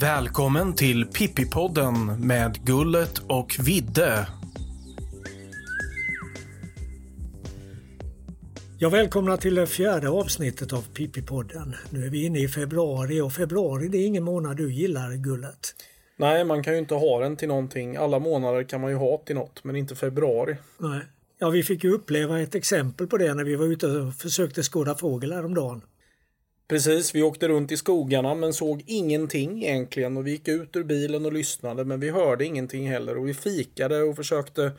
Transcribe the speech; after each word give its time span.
Välkommen 0.00 0.74
till 0.74 1.06
Pippipodden 1.06 2.26
med 2.26 2.64
Gullet 2.64 3.18
och 3.18 3.56
Vidde. 3.60 4.26
Ja, 8.78 8.88
välkomna 8.88 9.36
till 9.36 9.54
det 9.54 9.66
fjärde 9.66 10.08
avsnittet 10.08 10.72
av 10.72 10.82
Pippipodden. 10.94 11.74
Nu 11.90 12.06
är 12.06 12.10
vi 12.10 12.24
inne 12.24 12.38
i 12.38 12.48
februari 12.48 13.20
och 13.20 13.32
februari 13.32 13.88
det 13.88 13.98
är 13.98 14.06
ingen 14.06 14.24
månad 14.24 14.56
du 14.56 14.72
gillar, 14.72 15.14
Gullet. 15.14 15.74
Nej, 16.20 16.44
man 16.44 16.62
kan 16.62 16.72
ju 16.72 16.78
inte 16.78 16.94
ha 16.94 17.20
den 17.20 17.36
till 17.36 17.48
någonting. 17.48 17.96
Alla 17.96 18.18
månader 18.18 18.64
kan 18.64 18.80
man 18.80 18.90
ju 18.90 18.96
ha 18.96 19.18
till 19.18 19.34
något, 19.34 19.64
men 19.64 19.76
inte 19.76 19.96
februari. 19.96 20.56
Nej. 20.78 21.00
Ja, 21.38 21.50
vi 21.50 21.62
fick 21.62 21.84
ju 21.84 21.92
uppleva 21.92 22.40
ett 22.40 22.54
exempel 22.54 23.06
på 23.06 23.16
det 23.16 23.34
när 23.34 23.44
vi 23.44 23.56
var 23.56 23.66
ute 23.66 23.86
och 23.86 24.14
försökte 24.14 24.62
skåda 24.62 24.94
fågel 24.94 25.32
häromdagen. 25.32 25.82
Precis, 26.68 27.14
vi 27.14 27.22
åkte 27.22 27.48
runt 27.48 27.72
i 27.72 27.76
skogarna 27.76 28.34
men 28.34 28.52
såg 28.52 28.84
ingenting 28.86 29.64
egentligen 29.64 30.16
och 30.16 30.26
vi 30.26 30.30
gick 30.30 30.48
ut 30.48 30.76
ur 30.76 30.84
bilen 30.84 31.26
och 31.26 31.32
lyssnade 31.32 31.84
men 31.84 32.00
vi 32.00 32.10
hörde 32.10 32.44
ingenting 32.44 32.90
heller 32.90 33.18
och 33.18 33.28
vi 33.28 33.34
fikade 33.34 34.02
och 34.02 34.16
försökte 34.16 34.72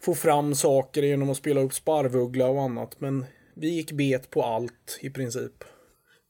få 0.00 0.14
fram 0.14 0.54
saker 0.54 1.02
genom 1.02 1.30
att 1.30 1.36
spela 1.36 1.60
upp 1.60 1.74
sparvuggla 1.74 2.46
och 2.46 2.62
annat 2.62 3.00
men 3.00 3.24
vi 3.54 3.68
gick 3.68 3.92
bet 3.92 4.30
på 4.30 4.42
allt 4.42 4.98
i 5.00 5.10
princip. 5.10 5.64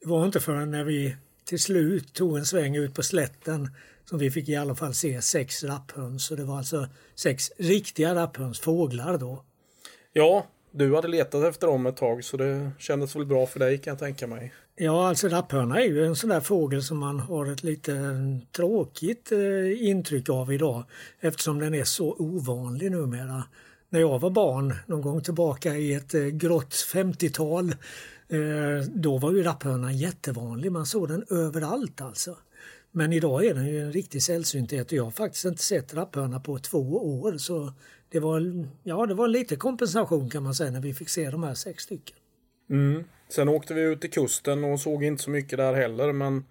Det 0.00 0.08
var 0.08 0.26
inte 0.26 0.40
förrän 0.40 0.70
när 0.70 0.84
vi 0.84 1.16
till 1.44 1.58
slut 1.58 2.12
tog 2.12 2.38
en 2.38 2.44
sväng 2.44 2.76
ut 2.76 2.94
på 2.94 3.02
slätten 3.02 3.68
som 4.04 4.18
vi 4.18 4.30
fick 4.30 4.48
i 4.48 4.56
alla 4.56 4.74
fall 4.74 4.94
se 4.94 5.22
sex 5.22 5.64
rapphöns 5.64 6.30
och 6.30 6.36
det 6.36 6.44
var 6.44 6.58
alltså 6.58 6.86
sex 7.14 7.50
riktiga 7.58 8.14
rapphöns, 8.14 8.60
fåglar 8.60 9.18
då. 9.18 9.44
Ja, 10.12 10.46
du 10.70 10.94
hade 10.94 11.08
letat 11.08 11.44
efter 11.44 11.66
dem 11.66 11.86
ett 11.86 11.96
tag 11.96 12.24
så 12.24 12.36
det 12.36 12.70
kändes 12.78 13.16
väl 13.16 13.26
bra 13.26 13.46
för 13.46 13.58
dig 13.58 13.78
kan 13.78 13.90
jag 13.90 13.98
tänka 13.98 14.26
mig. 14.26 14.52
Ja, 14.76 15.08
alltså 15.08 15.28
rapphörna 15.28 15.80
är 15.80 15.84
ju 15.84 16.04
en 16.04 16.16
sån 16.16 16.30
där 16.30 16.40
fågel 16.40 16.82
som 16.82 16.98
man 16.98 17.20
har 17.20 17.52
ett 17.52 17.62
lite 17.62 17.92
tråkigt 18.56 19.32
eh, 19.32 19.88
intryck 19.88 20.28
av 20.28 20.52
idag 20.52 20.84
eftersom 21.20 21.58
den 21.58 21.74
är 21.74 21.84
så 21.84 22.16
ovanlig 22.18 22.90
numera. 22.90 23.44
När 23.88 24.00
jag 24.00 24.18
var 24.18 24.30
barn, 24.30 24.74
någon 24.86 25.02
gång 25.02 25.20
tillbaka 25.22 25.74
i 25.74 25.94
ett 25.94 26.14
eh, 26.14 26.22
grått 26.22 26.72
50-tal, 26.72 27.70
eh, 28.28 28.88
då 28.94 29.18
var 29.18 29.32
ju 29.32 29.42
rapphörnan 29.42 29.96
jättevanlig. 29.96 30.72
Man 30.72 30.86
såg 30.86 31.08
den 31.08 31.24
överallt 31.30 32.00
alltså. 32.00 32.36
Men 32.96 33.12
idag 33.12 33.44
är 33.44 33.54
den 33.54 33.66
ju 33.66 33.80
en 33.80 33.92
riktig 33.92 34.22
sällsynthet 34.22 34.86
och 34.86 34.92
jag 34.92 35.04
har 35.04 35.10
faktiskt 35.10 35.44
inte 35.44 35.62
sett 35.62 35.94
rapphörna 35.94 36.40
på 36.40 36.58
två 36.58 36.78
år. 37.20 37.38
Så 37.38 37.72
det 38.08 38.20
var, 38.20 38.66
ja, 38.82 39.06
det 39.06 39.14
var 39.14 39.28
lite 39.28 39.56
kompensation 39.56 40.30
kan 40.30 40.42
man 40.42 40.54
säga 40.54 40.70
när 40.70 40.80
vi 40.80 40.94
fick 40.94 41.08
se 41.08 41.30
de 41.30 41.42
här 41.42 41.54
sex 41.54 41.82
stycken. 41.82 42.16
Mm. 42.70 43.04
Sen 43.28 43.48
åkte 43.48 43.74
vi 43.74 43.82
ut 43.82 44.00
till 44.00 44.10
kusten 44.10 44.64
och 44.64 44.80
såg 44.80 45.04
inte 45.04 45.22
så 45.22 45.30
mycket 45.30 45.58
där 45.58 45.74
heller 45.74 46.12
men 46.12 46.44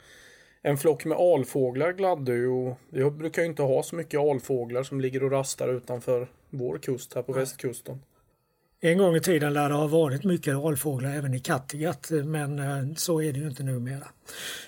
en 0.61 0.77
flock 0.77 1.05
med 1.05 1.17
alfåglar 1.17 1.93
gladde 1.93 2.33
ju 2.33 2.47
och 2.47 2.79
vi 2.89 3.11
brukar 3.11 3.41
ju 3.41 3.47
inte 3.47 3.61
ha 3.61 3.83
så 3.83 3.95
mycket 3.95 4.19
alfåglar 4.19 4.83
som 4.83 5.01
ligger 5.01 5.23
och 5.23 5.31
rastar 5.31 5.73
utanför 5.73 6.27
vår 6.49 6.77
kust 6.77 7.13
här 7.13 7.21
på 7.21 7.31
Nej. 7.31 7.39
västkusten. 7.39 8.01
En 8.79 8.97
gång 8.97 9.15
i 9.15 9.21
tiden 9.21 9.53
lär 9.53 9.69
det 9.69 9.75
ha 9.75 9.87
varit 9.87 10.23
mycket 10.23 10.55
alfåglar 10.55 11.15
även 11.15 11.33
i 11.33 11.39
Kattegatt 11.39 12.11
men 12.25 12.59
eh, 12.59 12.95
så 12.95 13.21
är 13.21 13.33
det 13.33 13.39
ju 13.39 13.47
inte 13.47 13.63
numera. 13.63 14.07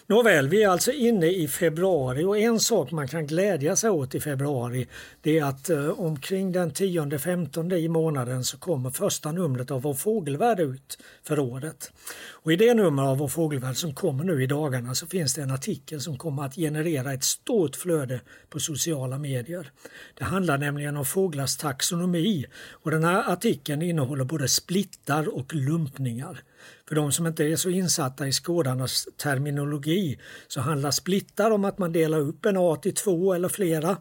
Nåväl, 0.07 0.47
vi 0.47 0.63
är 0.63 0.69
alltså 0.69 0.91
inne 0.91 1.27
i 1.27 1.47
februari 1.47 2.23
och 2.23 2.37
en 2.37 2.59
sak 2.59 2.91
man 2.91 3.07
kan 3.07 3.27
glädja 3.27 3.75
sig 3.75 3.89
åt 3.89 4.15
i 4.15 4.19
februari 4.19 4.87
det 5.21 5.39
är 5.39 5.43
att 5.43 5.69
eh, 5.69 5.99
omkring 5.99 6.51
den 6.51 6.71
10-15 6.71 7.75
i 7.75 7.87
månaden 7.87 8.43
så 8.43 8.57
kommer 8.57 8.89
första 8.89 9.31
numret 9.31 9.71
av 9.71 9.81
Vår 9.81 9.93
fågelvärld 9.93 10.59
ut 10.59 10.97
för 11.23 11.39
året. 11.39 11.91
Och 12.27 12.53
I 12.53 12.55
det 12.55 12.73
nummer 12.73 13.03
av 13.03 13.17
Vår 13.17 13.27
fågelvärld 13.27 13.75
som 13.75 13.93
kommer 13.93 14.23
nu 14.23 14.43
i 14.43 14.47
dagarna 14.47 14.95
så 14.95 15.07
finns 15.07 15.33
det 15.33 15.41
en 15.41 15.51
artikel 15.51 16.01
som 16.01 16.17
kommer 16.17 16.43
att 16.43 16.55
generera 16.55 17.13
ett 17.13 17.23
stort 17.23 17.75
flöde 17.75 18.21
på 18.49 18.59
sociala 18.59 19.17
medier. 19.17 19.71
Det 20.13 20.23
handlar 20.23 20.57
nämligen 20.57 20.97
om 20.97 21.05
fåglars 21.05 21.57
taxonomi 21.57 22.45
och 22.71 22.91
den 22.91 23.03
här 23.03 23.31
artikeln 23.31 23.81
innehåller 23.81 24.23
både 24.23 24.47
splittar 24.47 25.35
och 25.35 25.53
lumpningar. 25.53 26.43
För 26.87 26.95
de 26.95 27.11
som 27.11 27.27
inte 27.27 27.43
är 27.43 27.55
så 27.55 27.69
insatta 27.69 28.27
i 28.27 28.31
skådarnas 28.31 29.07
terminologi 29.17 30.19
så 30.47 30.61
handlar 30.61 30.91
splittar 30.91 31.51
om 31.51 31.65
att 31.65 31.77
man 31.77 31.91
delar 31.91 32.19
upp 32.19 32.45
en 32.45 32.57
art 32.57 32.85
i 32.85 32.91
två 32.91 33.33
eller 33.33 33.49
flera 33.49 33.97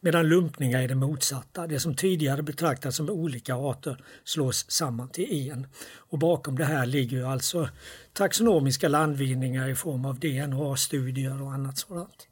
medan 0.00 0.28
lumpningar 0.28 0.82
är 0.82 0.88
det 0.88 0.94
motsatta. 0.94 1.66
Det 1.66 1.80
som 1.80 1.94
tidigare 1.94 2.42
betraktats 2.42 2.96
som 2.96 3.10
olika 3.10 3.54
arter 3.54 4.04
slås 4.24 4.70
samman 4.70 5.08
till 5.08 5.50
en. 5.50 5.66
Och 5.96 6.18
bakom 6.18 6.58
det 6.58 6.64
här 6.64 6.86
ligger 6.86 7.24
alltså 7.24 7.68
taxonomiska 8.12 8.88
landvinningar 8.88 9.68
i 9.68 9.74
form 9.74 10.04
av 10.04 10.18
DNA-studier 10.18 11.42
och 11.42 11.52
annat 11.52 11.78
sådant. 11.78 12.28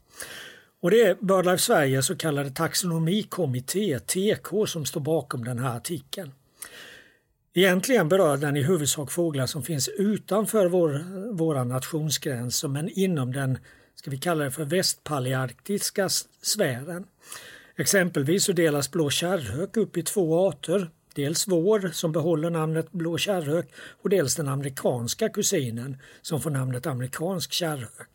Och 0.81 0.91
det 0.91 1.01
är 1.01 1.15
BirdLife 1.21 1.63
Sveriges 1.63 2.05
så 2.05 2.15
kallade 2.15 2.49
taxonomikommitté, 2.49 3.99
TK, 3.99 4.67
som 4.67 4.85
står 4.85 5.01
bakom 5.01 5.43
den 5.43 5.59
här 5.59 5.77
artikeln. 5.77 6.31
Egentligen 7.57 8.09
berör 8.09 8.37
den 8.37 8.57
i 8.57 8.63
huvudsak 8.63 9.11
fåglar 9.11 9.45
som 9.45 9.63
finns 9.63 9.87
utanför 9.87 10.67
vår, 10.67 11.03
våra 11.33 11.63
nationsgränser 11.63 12.67
men 12.67 12.89
inom 12.89 13.33
den, 13.33 13.57
ska 13.95 14.11
vi 14.11 14.17
kalla 14.17 14.43
det 14.43 14.51
för 14.51 14.65
västpalearktiska 14.65 16.09
sfären. 16.41 17.05
Exempelvis 17.75 18.43
så 18.43 18.51
delas 18.51 18.91
blå 18.91 19.09
kärrhök 19.09 19.77
upp 19.77 19.97
i 19.97 20.03
två 20.03 20.47
arter. 20.47 20.89
Dels 21.15 21.47
vår 21.47 21.89
som 21.93 22.11
behåller 22.11 22.49
namnet 22.49 22.91
blå 22.91 23.17
kärrhök 23.17 23.67
och 24.01 24.09
dels 24.09 24.35
den 24.35 24.47
amerikanska 24.47 25.29
kusinen 25.29 25.97
som 26.21 26.41
får 26.41 26.49
namnet 26.49 26.85
amerikansk 26.85 27.51
kärrhök. 27.51 28.09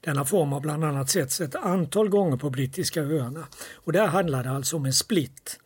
Denna 0.00 0.24
form 0.24 0.52
har 0.52 0.60
bland 0.60 0.84
annat 0.84 1.10
setts 1.10 1.40
ett 1.40 1.54
antal 1.54 2.08
gånger 2.08 2.36
på 2.36 2.50
brittiska 2.50 3.02
öarna 3.02 3.46
och 3.74 3.92
där 3.92 4.06
handlar 4.06 4.44
det 4.44 4.50
alltså 4.50 4.76
om 4.76 4.86
en 4.86 4.92
split 4.92 5.60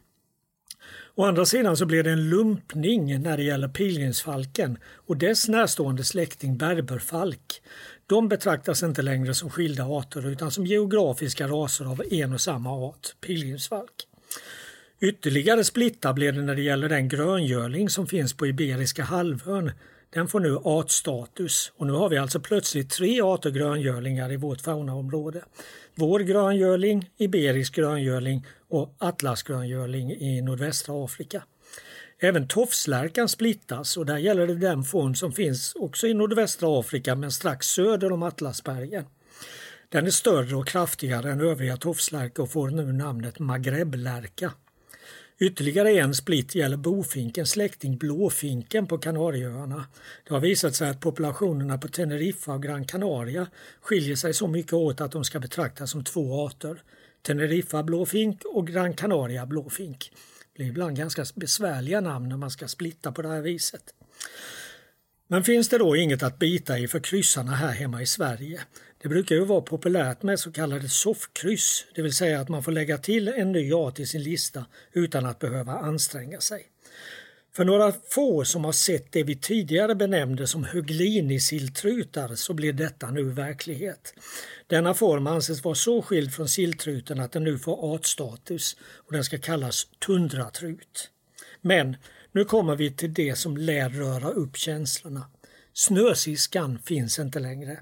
Å 1.19 1.25
andra 1.25 1.45
sidan 1.47 1.77
så 1.77 1.87
blir 1.87 2.03
det 2.03 2.11
en 2.11 2.29
lumpning 2.29 3.23
när 3.23 3.37
det 3.37 3.43
gäller 3.43 3.69
pilgrimsfalken 3.69 4.79
och 5.07 5.17
dess 5.17 5.49
närstående 5.49 6.05
släkting 6.05 6.57
berberfalk. 6.59 7.63
De 8.07 8.29
betraktas 8.29 8.83
inte 8.83 9.03
längre 9.03 9.35
som 9.35 9.51
skilda 9.51 9.85
arter 9.85 10.27
utan 10.27 10.51
som 10.51 10.67
geografiska 10.67 11.49
raser 11.49 11.85
av 11.85 12.03
en 12.11 12.33
och 12.33 12.41
samma 12.41 12.71
art, 12.71 13.15
pilgrimsfalk. 13.21 14.07
Ytterligare 15.01 15.65
splittar 15.65 16.13
blir 16.13 16.33
det 16.33 16.43
när 16.43 16.55
det 16.55 16.63
gäller 16.63 16.89
den 16.89 17.09
gröngöling 17.09 17.89
som 17.89 18.07
finns 18.07 18.35
på 18.35 18.47
Iberiska 18.47 19.03
halvön. 19.03 19.73
Den 20.11 20.29
får 20.29 20.41
nu 20.41 20.57
artstatus 20.57 21.73
och 21.77 21.87
nu 21.87 21.93
har 21.93 22.09
vi 22.09 22.19
alltså 22.19 22.41
plötsligt 22.41 22.91
tre 22.91 23.21
arter 23.21 23.51
gröngölingar 23.51 24.33
i 24.33 24.37
vårt 24.37 24.61
faunaområde. 24.61 25.45
Vår 25.95 26.21
gröngöling, 26.21 27.11
Iberisk 27.17 27.75
gröngöling 27.75 28.47
och 28.69 28.95
atlasgröngöling 28.99 30.11
i 30.11 30.43
nordvästra 30.43 31.05
Afrika. 31.05 31.43
Även 32.21 32.49
tofslärkan 32.49 33.29
splittas 33.29 33.97
och 33.97 34.07
där 34.07 34.19
gäller 34.19 34.47
det 34.47 34.55
den 34.55 34.85
form 34.85 35.15
som 35.15 35.33
finns 35.33 35.75
också 35.75 36.07
i 36.07 36.15
nordvästra 36.15 36.81
Afrika 36.81 37.15
men 37.15 37.31
strax 37.31 37.67
söder 37.67 38.13
om 38.13 38.23
Atlasbergen. 38.23 39.05
Den 39.89 40.07
är 40.07 40.11
större 40.11 40.57
och 40.57 40.67
kraftigare 40.67 41.33
än 41.33 41.41
övriga 41.41 41.77
tofslärkor 41.77 42.43
och 42.43 42.53
får 42.53 42.71
nu 42.71 42.93
namnet 42.93 43.39
magreblärka. 43.39 44.53
Ytterligare 45.41 45.91
en 45.91 46.15
split 46.15 46.55
gäller 46.55 46.77
bofinkens 46.77 47.51
släkting 47.51 47.97
blåfinken 47.97 48.87
på 48.87 48.99
Kanarieöarna. 48.99 49.87
Det 50.29 50.35
har 50.35 50.41
visat 50.41 50.75
sig 50.75 50.91
att 50.91 51.01
populationerna 51.01 51.79
på 51.79 51.89
Teneriffa 51.89 52.53
och 52.53 52.63
Gran 52.63 52.85
Canaria 52.85 53.47
skiljer 53.81 54.17
sig 54.17 54.35
så 54.35 54.47
mycket 54.47 54.73
åt 54.73 55.01
att 55.01 55.13
de 55.13 55.25
ska 55.25 55.41
betraktas 55.41 55.91
som 55.91 56.05
två 56.05 56.47
arter. 56.47 56.83
Teneriffa 57.23 57.83
blåfink 57.83 58.43
och 58.45 58.67
Gran 58.67 58.95
Canaria 58.95 59.47
blåfink. 59.47 60.13
Det 60.53 60.59
blir 60.59 60.67
ibland 60.67 60.97
ganska 60.97 61.25
besvärliga 61.35 62.01
namn 62.01 62.29
när 62.29 62.37
man 62.37 62.51
ska 62.51 62.69
splitta 62.69 63.13
på 63.13 63.23
det 63.23 63.29
här 63.29 63.43
viset. 63.43 63.95
Men 65.29 65.45
finns 65.45 65.69
det 65.69 65.79
då 65.79 65.97
inget 65.97 66.23
att 66.23 66.39
bita 66.39 66.79
i 66.79 66.89
för 66.89 67.01
kryssarna 67.01 67.53
här 67.53 67.73
hemma 67.73 68.03
i 68.03 68.07
Sverige? 68.07 68.61
Det 69.03 69.09
brukar 69.09 69.35
ju 69.35 69.45
vara 69.45 69.61
populärt 69.61 70.23
med 70.23 70.41
så 70.41 70.53
kallade 70.53 70.89
soffkryss, 70.89 71.85
det 71.95 72.03
vill 72.03 72.13
säga 72.13 72.41
att 72.41 72.49
man 72.49 72.63
får 72.63 72.73
lägga 72.73 72.99
till 72.99 73.29
en 73.29 73.53
ny 73.53 73.73
art 73.73 73.99
i 73.99 74.07
sin 74.07 74.23
lista 74.23 74.65
utan 74.93 75.27
att 75.27 75.39
behöva 75.39 75.73
anstränga 75.73 76.41
sig. 76.41 76.67
För 77.59 77.65
några 77.65 77.93
få 77.93 78.45
som 78.45 78.65
har 78.65 78.73
sett 78.73 79.13
det 79.13 79.23
vi 79.23 79.37
tidigare 79.37 79.95
benämnde 79.95 80.47
som 80.47 80.65
höglinisilltrutar 80.65 82.35
så 82.35 82.55
blir 82.55 82.73
detta 82.73 83.11
nu 83.11 83.23
verklighet. 83.23 84.15
Denna 84.67 84.95
form 84.95 85.27
anses 85.27 85.65
vara 85.65 85.75
så 85.75 86.03
skild 86.03 86.35
från 86.35 86.49
silltruten 86.49 87.21
att 87.21 87.33
den 87.33 87.45
nu 87.45 87.59
får 87.59 87.95
artstatus 87.95 88.77
och 88.81 89.13
den 89.13 89.25
ska 89.25 89.39
kallas 89.39 89.87
tundratrut. 90.07 91.11
Men 91.61 91.97
nu 92.33 92.45
kommer 92.45 92.77
vi 92.77 92.91
till 92.91 93.15
det 93.15 93.39
som 93.39 93.57
lär 93.57 93.89
röra 93.89 94.31
upp 94.31 94.57
känslorna. 94.57 95.31
Snösiskan 95.73 96.79
finns 96.85 97.19
inte 97.19 97.39
längre. 97.39 97.81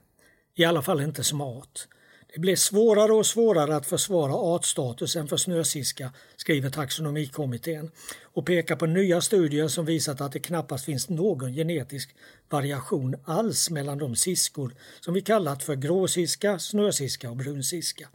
I 0.59 0.65
alla 0.65 0.83
fall 0.83 1.01
inte 1.01 1.25
som 1.25 1.41
art. 1.41 1.89
Det 2.35 2.41
blir 2.41 2.57
svårare 2.57 3.13
och 3.13 3.27
svårare 3.27 3.77
att 3.77 3.87
försvara 3.87 4.33
artstatusen 4.35 5.29
för 5.29 5.37
snösiska, 5.37 6.13
skriver 6.37 6.71
taxonomikommittén 6.71 7.91
och 8.23 8.47
pekar 8.47 8.77
på 8.77 8.87
nya 8.87 9.21
studier 9.21 9.69
som 9.69 9.85
visat 9.85 10.21
att 10.21 10.33
det 10.33 10.39
knappast 10.39 10.85
finns 10.85 11.09
någon 11.09 11.53
genetisk 11.53 12.15
variation 12.49 13.17
alls 13.25 13.71
mellan 13.71 13.99
de 13.99 14.17
siskor 14.17 14.75
som 15.01 15.15
vi 15.15 15.21
kallat 15.21 15.63
för 15.63 15.75
gråsiska, 15.75 16.59
snösiska 16.59 17.31
och 17.31 17.37
brunsiska. 17.37 18.09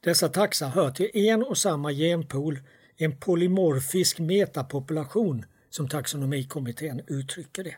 Dessa 0.00 0.28
taxa 0.28 0.68
hör 0.68 0.90
till 0.90 1.10
en 1.14 1.42
och 1.42 1.58
samma 1.58 1.92
genpool, 1.92 2.58
en 2.96 3.16
polymorfisk 3.16 4.18
metapopulation 4.18 5.44
som 5.70 5.88
taxonomikommittén 5.88 7.00
uttrycker 7.06 7.64
det. 7.64 7.76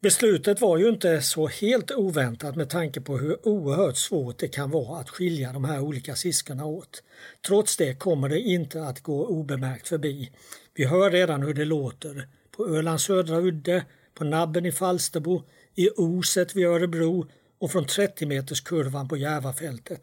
Beslutet 0.00 0.60
var 0.60 0.78
ju 0.78 0.88
inte 0.88 1.22
så 1.22 1.46
helt 1.46 1.90
oväntat 1.90 2.56
med 2.56 2.70
tanke 2.70 3.00
på 3.00 3.18
hur 3.18 3.48
oerhört 3.48 3.96
svårt 3.96 4.38
det 4.38 4.48
kan 4.48 4.70
vara 4.70 5.00
att 5.00 5.10
skilja 5.10 5.52
de 5.52 5.64
här 5.64 5.80
olika 5.80 6.16
siskorna 6.16 6.64
åt. 6.64 7.02
Trots 7.46 7.76
det 7.76 7.94
kommer 7.94 8.28
det 8.28 8.40
inte 8.40 8.82
att 8.82 9.02
gå 9.02 9.26
obemärkt 9.26 9.88
förbi. 9.88 10.30
Vi 10.74 10.84
hör 10.84 11.10
redan 11.10 11.42
hur 11.42 11.54
det 11.54 11.64
låter. 11.64 12.28
På 12.56 12.66
Ölands 12.66 13.04
södra 13.04 13.36
udde, 13.36 13.84
på 14.14 14.24
Nabben 14.24 14.66
i 14.66 14.72
Falsterbo, 14.72 15.42
i 15.74 15.90
Oset 15.90 16.56
vid 16.56 16.66
Örebro 16.66 17.26
och 17.58 17.72
från 17.72 17.86
30 17.86 18.26
meters 18.26 18.60
kurvan 18.60 19.08
på 19.08 19.16
Järvafältet. 19.16 20.00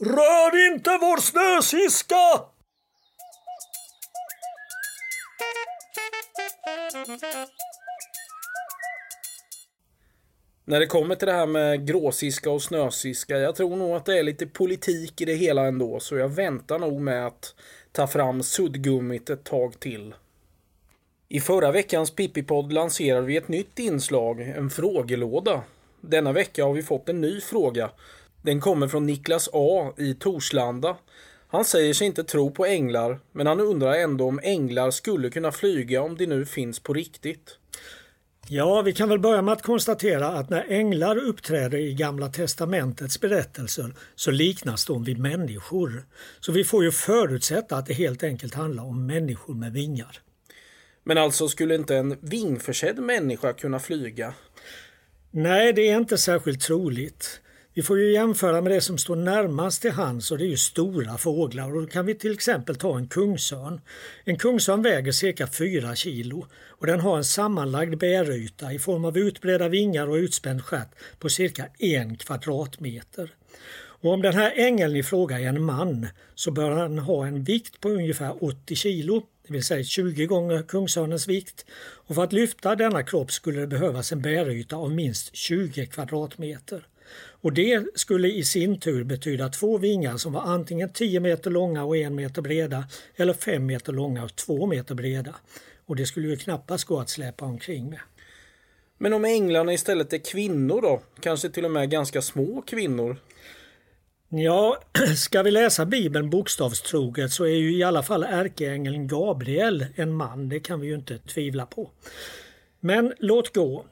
Rör 0.00 0.72
inte 0.72 0.90
vår 0.90 1.20
snösiska! 1.20 2.16
När 10.70 10.80
det 10.80 10.86
kommer 10.86 11.14
till 11.14 11.28
det 11.28 11.34
här 11.34 11.46
med 11.46 11.86
gråsiska 11.86 12.50
och 12.50 12.62
snösiska, 12.62 13.38
jag 13.38 13.56
tror 13.56 13.76
nog 13.76 13.96
att 13.96 14.04
det 14.04 14.18
är 14.18 14.22
lite 14.22 14.46
politik 14.46 15.20
i 15.20 15.24
det 15.24 15.34
hela 15.34 15.66
ändå, 15.66 16.00
så 16.00 16.16
jag 16.16 16.28
väntar 16.28 16.78
nog 16.78 17.00
med 17.00 17.26
att 17.26 17.54
ta 17.92 18.06
fram 18.06 18.42
suddgummit 18.42 19.30
ett 19.30 19.44
tag 19.44 19.80
till. 19.80 20.14
I 21.28 21.40
förra 21.40 21.72
veckans 21.72 22.10
Pippipodd 22.10 22.72
lanserade 22.72 23.26
vi 23.26 23.36
ett 23.36 23.48
nytt 23.48 23.78
inslag, 23.78 24.40
en 24.40 24.70
frågelåda. 24.70 25.62
Denna 26.00 26.32
vecka 26.32 26.64
har 26.64 26.72
vi 26.72 26.82
fått 26.82 27.08
en 27.08 27.20
ny 27.20 27.40
fråga. 27.40 27.90
Den 28.42 28.60
kommer 28.60 28.88
från 28.88 29.06
Niklas 29.06 29.48
A 29.52 29.92
i 29.98 30.14
Torslanda. 30.14 30.96
Han 31.48 31.64
säger 31.64 31.94
sig 31.94 32.06
inte 32.06 32.24
tro 32.24 32.50
på 32.50 32.66
änglar, 32.66 33.18
men 33.32 33.46
han 33.46 33.60
undrar 33.60 33.92
ändå 33.92 34.28
om 34.28 34.40
änglar 34.42 34.90
skulle 34.90 35.30
kunna 35.30 35.52
flyga 35.52 36.02
om 36.02 36.16
de 36.16 36.26
nu 36.26 36.46
finns 36.46 36.80
på 36.80 36.92
riktigt. 36.92 37.59
Ja, 38.52 38.82
vi 38.82 38.92
kan 38.92 39.08
väl 39.08 39.18
börja 39.18 39.42
med 39.42 39.52
att 39.52 39.62
konstatera 39.62 40.28
att 40.28 40.50
när 40.50 40.64
änglar 40.68 41.16
uppträder 41.16 41.78
i 41.78 41.94
Gamla 41.94 42.28
testamentets 42.28 43.20
berättelser 43.20 43.94
så 44.14 44.30
liknas 44.30 44.86
de 44.86 45.04
vid 45.04 45.18
människor. 45.18 46.04
Så 46.40 46.52
vi 46.52 46.64
får 46.64 46.84
ju 46.84 46.90
förutsätta 46.90 47.76
att 47.76 47.86
det 47.86 47.94
helt 47.94 48.22
enkelt 48.22 48.54
handlar 48.54 48.84
om 48.84 49.06
människor 49.06 49.54
med 49.54 49.72
vingar. 49.72 50.18
Men 51.04 51.18
alltså 51.18 51.48
skulle 51.48 51.74
inte 51.74 51.96
en 51.96 52.16
vingförsedd 52.20 52.98
människa 52.98 53.52
kunna 53.52 53.78
flyga? 53.78 54.34
Nej, 55.30 55.72
det 55.72 55.88
är 55.88 55.96
inte 55.96 56.18
särskilt 56.18 56.60
troligt. 56.60 57.40
Vi 57.80 57.84
får 57.84 57.98
ju 57.98 58.12
jämföra 58.12 58.60
med 58.60 58.72
det 58.72 58.80
som 58.80 58.98
står 58.98 59.16
närmast 59.16 59.82
till 59.82 59.90
hands 59.90 60.30
och 60.30 60.38
det 60.38 60.44
är 60.44 60.48
ju 60.48 60.56
stora 60.56 61.18
fåglar. 61.18 61.74
Och 61.74 61.82
då 61.82 61.86
kan 61.86 62.06
vi 62.06 62.14
till 62.14 62.32
exempel 62.32 62.76
ta 62.76 62.96
en 62.96 63.08
kungsörn. 63.08 63.80
En 64.24 64.38
kungsörn 64.38 64.82
väger 64.82 65.12
cirka 65.12 65.46
4 65.46 65.94
kilo 65.94 66.46
och 66.68 66.86
den 66.86 67.00
har 67.00 67.16
en 67.16 67.24
sammanlagd 67.24 67.98
bäryta 67.98 68.72
i 68.72 68.78
form 68.78 69.04
av 69.04 69.18
utbredda 69.18 69.68
vingar 69.68 70.06
och 70.06 70.14
utspänd 70.14 70.64
stjärt 70.64 70.90
på 71.18 71.28
cirka 71.28 71.66
en 71.78 72.16
kvadratmeter. 72.16 73.34
Och 74.02 74.12
om 74.12 74.22
den 74.22 74.34
här 74.34 74.52
ängeln 74.56 74.96
i 74.96 75.02
fråga 75.02 75.40
är 75.40 75.46
en 75.46 75.64
man 75.64 76.06
så 76.34 76.50
bör 76.50 76.70
han 76.70 76.98
ha 76.98 77.26
en 77.26 77.44
vikt 77.44 77.80
på 77.80 77.88
ungefär 77.88 78.44
80 78.44 78.74
kilo, 78.74 79.22
det 79.46 79.52
vill 79.52 79.64
säga 79.64 79.84
20 79.84 80.26
gånger 80.26 80.62
kungsörnens 80.62 81.28
vikt. 81.28 81.64
Och 82.06 82.14
för 82.14 82.24
att 82.24 82.32
lyfta 82.32 82.76
denna 82.76 83.02
kropp 83.02 83.32
skulle 83.32 83.60
det 83.60 83.66
behövas 83.66 84.12
en 84.12 84.22
bäryta 84.22 84.76
av 84.76 84.90
minst 84.90 85.36
20 85.36 85.86
kvadratmeter. 85.86 86.86
Och 87.40 87.52
det 87.52 87.86
skulle 87.94 88.28
i 88.28 88.44
sin 88.44 88.80
tur 88.80 89.04
betyda 89.04 89.48
två 89.48 89.78
vingar 89.78 90.16
som 90.16 90.32
var 90.32 90.42
antingen 90.42 90.92
10 90.92 91.20
meter 91.20 91.50
långa 91.50 91.84
och 91.84 91.96
1 91.96 92.12
meter 92.12 92.42
breda 92.42 92.84
eller 93.16 93.32
5 93.32 93.66
meter 93.66 93.92
långa 93.92 94.24
och 94.24 94.36
2 94.36 94.66
meter 94.66 94.94
breda. 94.94 95.34
Och 95.86 95.96
det 95.96 96.06
skulle 96.06 96.28
ju 96.28 96.36
knappast 96.36 96.84
gå 96.84 97.00
att 97.00 97.08
släpa 97.08 97.44
omkring 97.44 97.90
med. 97.90 98.00
Men 98.98 99.12
om 99.12 99.24
änglarna 99.24 99.72
istället 99.72 100.12
är 100.12 100.18
kvinnor 100.18 100.80
då? 100.82 101.00
Kanske 101.20 101.50
till 101.50 101.64
och 101.64 101.70
med 101.70 101.90
ganska 101.90 102.22
små 102.22 102.62
kvinnor? 102.62 103.16
Ja, 104.28 104.78
ska 105.16 105.42
vi 105.42 105.50
läsa 105.50 105.86
Bibeln 105.86 106.30
bokstavstroget 106.30 107.32
så 107.32 107.44
är 107.44 107.56
ju 107.56 107.76
i 107.76 107.82
alla 107.82 108.02
fall 108.02 108.22
ärkeängeln 108.22 109.08
Gabriel 109.08 109.86
en 109.94 110.12
man, 110.12 110.48
det 110.48 110.60
kan 110.60 110.80
vi 110.80 110.86
ju 110.86 110.94
inte 110.94 111.18
tvivla 111.18 111.66
på. 111.66 111.90
Men 112.80 113.12
låt 113.18 113.54
gå. 113.54 113.84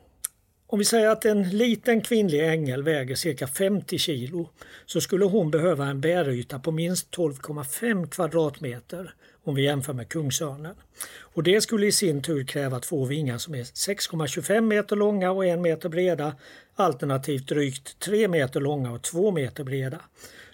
Om 0.70 0.78
vi 0.78 0.84
säger 0.84 1.08
att 1.08 1.24
en 1.24 1.50
liten 1.50 2.00
kvinnlig 2.00 2.48
ängel 2.48 2.82
väger 2.82 3.14
cirka 3.14 3.46
50 3.46 3.98
kilo 3.98 4.48
så 4.86 5.00
skulle 5.00 5.24
hon 5.24 5.50
behöva 5.50 5.86
en 5.86 6.00
bäryta 6.00 6.58
på 6.58 6.70
minst 6.70 7.16
12,5 7.16 8.08
kvadratmeter 8.08 9.14
om 9.44 9.54
vi 9.54 9.64
jämför 9.64 9.92
med 9.92 10.08
kungsörnen. 10.08 10.74
Och 11.18 11.42
det 11.42 11.60
skulle 11.60 11.86
i 11.86 11.92
sin 11.92 12.22
tur 12.22 12.44
kräva 12.44 12.80
två 12.80 13.04
vingar 13.04 13.38
som 13.38 13.54
är 13.54 13.62
6,25 13.62 14.60
meter 14.60 14.96
långa 14.96 15.30
och 15.30 15.46
1 15.46 15.58
meter 15.58 15.88
breda 15.88 16.36
alternativt 16.74 17.48
drygt 17.48 17.98
3 17.98 18.28
meter 18.28 18.60
långa 18.60 18.92
och 18.92 19.02
2 19.02 19.30
meter 19.30 19.64
breda. 19.64 20.00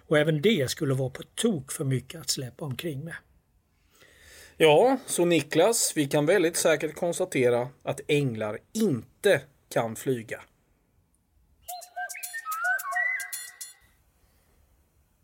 Och 0.07 0.19
även 0.19 0.43
det 0.43 0.71
skulle 0.71 0.95
vara 0.95 1.11
på 1.11 1.23
tok 1.35 1.73
för 1.73 1.85
mycket 1.85 2.21
att 2.21 2.31
släppa 2.31 2.65
omkring 2.65 3.05
med. 3.05 3.17
Ja, 4.57 4.99
så 5.07 5.25
Niklas, 5.25 5.93
vi 5.97 6.07
kan 6.07 6.27
väldigt 6.27 6.57
säkert 6.57 6.95
konstatera 6.95 7.69
att 7.83 8.01
änglar 8.09 8.59
inte 8.73 9.41
kan 9.75 9.97
flyga. 9.97 10.41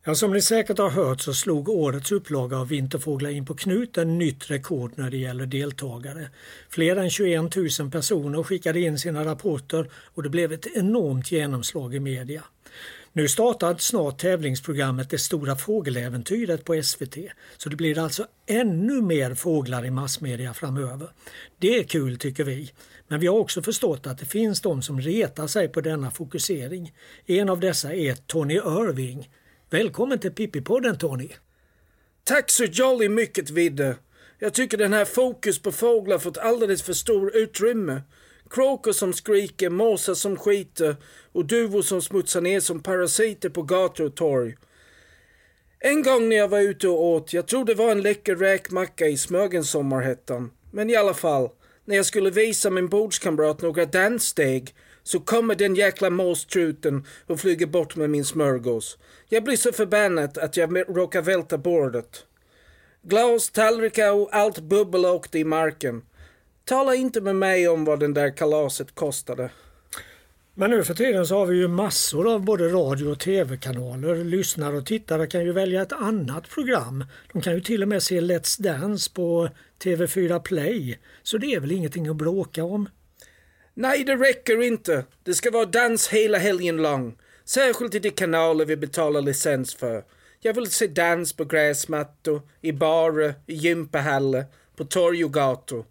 Ja, 0.05 0.14
som 0.14 0.32
ni 0.32 0.43
säkert 0.43 0.79
har 0.79 0.91
hört 0.91 1.20
så 1.20 1.35
slog 1.35 1.69
årets 1.69 2.12
upplaga 2.12 2.56
av 2.56 2.69
Vinterfåglar 2.69 3.31
in 3.31 3.47
på 3.47 3.55
knuten 3.55 4.19
nytt 4.19 4.50
rekord 4.50 4.93
när 4.94 5.11
det 5.11 5.17
gäller 5.17 5.47
deltagare. 5.47 6.29
Fler 6.69 6.97
än 6.97 7.11
21 7.11 7.56
000 7.81 7.91
personer 7.91 8.43
skickade 8.43 8.81
in 8.81 8.99
sina 8.99 9.25
rapporter 9.25 9.91
och 9.94 10.23
det 10.23 10.29
blev 10.29 10.53
ett 10.53 10.67
enormt 10.67 11.32
genomslag 11.32 11.94
i 11.94 12.00
media. 12.00 12.43
Nu 13.12 13.29
startar 13.29 13.76
snart 13.76 14.19
tävlingsprogrammet 14.19 15.11
Det 15.11 15.19
stora 15.19 15.56
fågeläventyret 15.56 16.64
på 16.64 16.82
SVT 16.82 17.17
så 17.56 17.69
det 17.69 17.76
blir 17.76 17.99
alltså 17.99 18.26
ännu 18.46 19.03
mer 19.03 19.35
fåglar 19.35 19.84
i 19.84 19.91
massmedia 19.91 20.55
framöver. 20.55 21.08
Det 21.58 21.79
är 21.79 21.84
kul 21.84 22.19
tycker 22.19 22.44
vi. 22.44 22.72
Men 23.10 23.20
vi 23.20 23.26
har 23.26 23.38
också 23.38 23.62
förstått 23.62 24.06
att 24.06 24.19
det 24.19 24.24
finns 24.24 24.60
de 24.60 24.82
som 24.82 25.00
retar 25.00 25.46
sig 25.46 25.69
på 25.69 25.81
denna 25.81 26.10
fokusering. 26.10 26.93
En 27.26 27.48
av 27.48 27.60
dessa 27.60 27.94
är 27.94 28.14
Tony 28.14 28.55
Irving. 28.55 29.31
Välkommen 29.70 30.19
till 30.19 30.31
Pippi-podden 30.31 30.98
Tony! 30.98 31.29
Tack 32.24 32.50
så 32.50 32.64
jolly 32.64 33.08
mycket 33.08 33.50
Vidde! 33.50 33.96
Jag 34.38 34.55
tycker 34.55 34.76
den 34.76 34.93
här 34.93 35.05
fokus 35.05 35.62
på 35.62 35.72
fåglar 35.72 36.19
fått 36.19 36.38
alldeles 36.38 36.82
för 36.82 36.93
stor 36.93 37.36
utrymme. 37.36 38.02
Kråkor 38.50 38.93
som 38.93 39.12
skriker, 39.12 39.70
måsar 39.70 40.14
som 40.14 40.36
skiter 40.36 40.96
och 41.32 41.44
duvor 41.46 41.82
som 41.82 42.02
smutsar 42.02 42.40
ner 42.40 42.60
som 42.60 42.82
parasiter 42.82 43.48
på 43.48 43.62
gator 43.62 44.05
och 44.05 44.14
torg. 44.14 44.56
En 45.79 46.02
gång 46.02 46.29
när 46.29 46.36
jag 46.36 46.48
var 46.48 46.60
ute 46.60 46.88
och 46.88 47.05
åt, 47.05 47.32
jag 47.32 47.46
tror 47.46 47.64
det 47.64 47.74
var 47.74 47.90
en 47.90 48.02
läcker 48.02 48.36
räkmacka 48.36 49.06
i 49.06 49.17
Smögen 49.17 49.64
sommarhettan. 49.64 50.50
Men 50.70 50.90
i 50.90 50.96
alla 50.96 51.14
fall, 51.14 51.48
när 51.91 51.97
jag 51.97 52.06
skulle 52.06 52.31
visa 52.31 52.70
min 52.70 52.89
bordskamrat 52.89 53.63
några 53.63 53.87
danssteg 53.87 54.75
så 55.03 55.20
kommer 55.20 55.55
den 55.55 55.75
jäkla 55.75 56.11
måstruten 56.11 57.06
och 57.27 57.41
flyger 57.41 57.67
bort 57.67 57.97
med 57.97 58.11
min 58.11 58.25
smörgås. 58.25 58.99
Jag 59.29 59.44
blir 59.44 59.56
så 59.56 59.73
förbannad 59.73 60.39
att 60.39 60.56
jag 60.56 60.97
råkar 60.97 61.23
välta 61.23 61.59
bordet. 61.59 62.25
Glas, 63.03 63.51
tallrikar 63.51 64.13
och 64.13 64.29
allt 64.32 64.59
bubbel 64.59 65.06
åkte 65.06 65.39
i 65.39 65.44
marken. 65.44 66.03
Tala 66.65 66.94
inte 66.94 67.20
med 67.20 67.37
mig 67.37 67.69
om 67.69 67.85
vad 67.85 68.01
den 68.01 68.15
där 68.15 68.37
kalaset 68.37 68.94
kostade. 68.94 69.51
Men 70.55 70.70
nu 70.70 70.85
för 70.85 70.94
tiden 70.94 71.27
så 71.27 71.39
har 71.39 71.47
vi 71.47 71.56
ju 71.56 71.69
massor 71.69 72.35
av 72.35 72.44
både 72.44 72.69
radio 72.69 73.06
och 73.06 73.20
tv-kanaler. 73.20 74.25
Lyssnare 74.25 74.77
och 74.77 74.87
tittare 74.87 75.27
kan 75.27 75.44
ju 75.44 75.53
välja 75.53 75.82
ett 75.82 75.93
annat 75.93 76.49
program. 76.49 77.05
De 77.32 77.43
kan 77.43 77.55
ju 77.55 77.61
till 77.61 77.82
och 77.82 77.89
med 77.89 78.03
se 78.03 78.20
Let's 78.20 78.63
Dance 78.63 79.11
på 79.15 79.49
TV4 79.84 80.41
Play. 80.41 80.99
Så 81.22 81.39
det 81.39 81.55
är 81.55 81.60
väl 81.60 81.72
ingenting 81.72 82.08
att 82.08 82.17
bråka 82.17 82.65
om? 82.65 82.89
Nej, 83.75 84.05
det 84.05 84.17
räcker 84.17 84.63
inte. 84.63 85.05
Det 85.25 85.34
ska 85.34 85.51
vara 85.51 85.67
dans 85.67 86.08
hela 86.08 86.39
helgen 86.39 86.77
lång. 86.77 87.17
Särskilt 87.44 87.94
i 87.94 87.99
de 87.99 88.10
kanaler 88.10 88.65
vi 88.65 88.77
betalar 88.77 89.20
licens 89.20 89.75
för. 89.75 90.05
Jag 90.41 90.55
vill 90.55 90.70
se 90.70 90.87
dans 90.87 91.32
på 91.32 91.44
gräsmattor, 91.44 92.43
i 92.60 92.72
barer, 92.72 93.34
i 93.46 93.55
gympahallar, 93.55 94.44
på 94.77 94.84
torg 94.84 95.25
och 95.25 95.32
gator. 95.32 95.84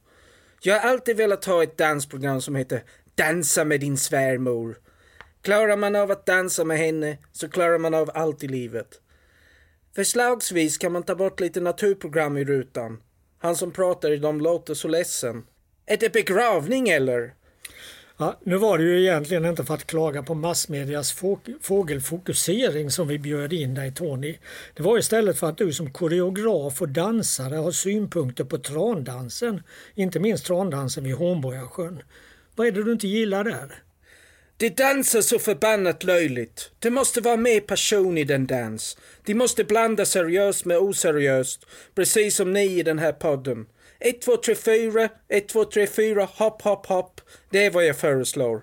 Jag 0.61 0.79
har 0.79 0.89
alltid 0.89 1.17
velat 1.17 1.45
ha 1.45 1.63
ett 1.63 1.77
dansprogram 1.77 2.41
som 2.41 2.55
heter 2.55 2.83
Dansa 3.15 3.65
med 3.65 3.79
din 3.79 3.97
svärmor. 3.97 4.77
Klarar 5.41 5.77
man 5.77 5.95
av 5.95 6.11
att 6.11 6.25
dansa 6.25 6.63
med 6.63 6.77
henne 6.77 7.17
så 7.31 7.49
klarar 7.49 7.77
man 7.77 7.93
av 7.93 8.11
allt 8.13 8.43
i 8.43 8.47
livet. 8.47 9.01
Förslagsvis 9.95 10.77
kan 10.77 10.91
man 10.91 11.03
ta 11.03 11.15
bort 11.15 11.39
lite 11.39 11.61
naturprogram 11.61 12.37
i 12.37 12.43
rutan. 12.43 13.01
Han 13.39 13.55
som 13.55 13.71
pratar 13.71 14.11
i 14.11 14.17
dem 14.17 14.41
låter 14.41 14.73
så 14.73 14.87
ledsen. 14.87 15.43
Är 15.85 15.97
det 15.97 16.13
begravning 16.13 16.89
eller? 16.89 17.33
Ja, 18.17 18.39
nu 18.43 18.57
var 18.57 18.77
det 18.77 18.83
ju 18.83 19.01
egentligen 19.01 19.45
inte 19.45 19.65
för 19.65 19.73
att 19.73 19.87
klaga 19.87 20.23
på 20.23 20.33
massmedias 20.33 21.11
fågelfokusering 21.61 22.91
som 22.91 23.07
vi 23.07 23.19
bjöd 23.19 23.53
in 23.53 23.75
dig 23.75 23.93
Tony. 23.93 24.37
Det 24.75 24.83
var 24.83 24.97
istället 24.97 25.39
för 25.39 25.49
att 25.49 25.57
du 25.57 25.73
som 25.73 25.93
koreograf 25.93 26.81
och 26.81 26.89
dansare 26.89 27.55
har 27.55 27.71
synpunkter 27.71 28.43
på 28.43 28.57
trandansen. 28.57 29.63
Inte 29.95 30.19
minst 30.19 30.45
trandansen 30.45 31.03
vid 31.03 31.15
Hornborgasjön. 31.15 32.01
Vad 32.55 32.67
är 32.67 32.71
det 32.71 32.83
du 32.83 32.91
inte 32.91 33.07
gillar 33.07 33.43
där? 33.43 33.83
De 34.59 34.69
dansar 34.69 35.21
så 35.21 35.39
förbannat 35.39 36.03
löjligt. 36.03 36.71
Det 36.79 36.89
måste 36.89 37.21
vara 37.21 37.37
mer 37.37 37.59
passion 37.59 38.17
i 38.17 38.23
den 38.23 38.47
dans. 38.47 38.97
De 39.25 39.33
måste 39.33 39.63
blanda 39.63 40.05
seriöst 40.05 40.65
med 40.65 40.77
oseriöst, 40.77 41.65
precis 41.95 42.35
som 42.35 42.53
ni 42.53 42.79
i 42.79 42.83
den 42.83 42.99
här 42.99 43.11
podden. 43.11 43.67
1, 43.99 44.21
2, 44.21 44.37
3, 44.37 44.55
4, 44.55 45.09
1, 45.27 45.47
2, 45.47 45.65
3, 45.65 45.87
4, 45.87 46.27
hopp, 46.33 46.61
hopp, 46.61 46.85
hopp. 46.85 47.21
Det 47.49 47.65
är 47.65 47.71
vad 47.71 47.85
jag 47.85 47.97
föreslår. 47.97 48.61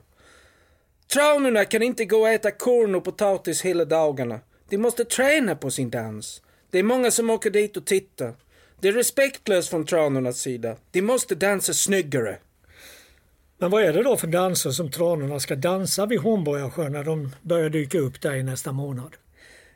Tranorna 1.13 1.65
kan 1.65 1.83
inte 1.83 2.05
gå 2.05 2.21
och 2.21 2.29
äta 2.29 2.51
korn 2.51 2.95
och 2.95 3.05
potatis 3.05 3.63
hela 3.63 3.85
dagarna. 3.85 4.41
De 4.69 4.79
måste 4.79 5.05
träna 5.05 5.55
på 5.55 5.71
sin 5.71 5.91
dans. 5.91 6.43
Det 6.71 6.79
är 6.79 6.83
många 6.83 7.11
som 7.11 7.31
åker 7.31 7.51
dit 7.51 7.77
och 7.77 7.87
tittar. 7.87 8.35
Det 8.81 8.89
är 8.89 8.93
respektlöst 8.93 9.71
från 9.71 9.87
tranornas 9.87 10.41
sida. 10.41 10.77
De 10.91 11.03
måste 11.03 11.35
dansa 11.35 11.75
snyggare. 11.75 12.39
Men 13.59 13.71
vad 13.71 13.83
är 13.83 13.93
det 13.93 14.03
då 14.03 14.17
för 14.17 14.27
danser 14.27 14.71
som 14.71 14.91
tranorna 14.91 15.41
ska 15.41 15.57
dansa 15.57 16.07
vid 16.07 16.21
Hornborgasjön 16.21 16.93
när 16.93 17.05
de 17.05 17.35
börjar 17.43 17.71
dyka 17.71 17.99
upp 17.99 18.21
där 18.21 18.35
i 18.35 18.43
nästa 18.43 18.73
månad? 18.73 19.17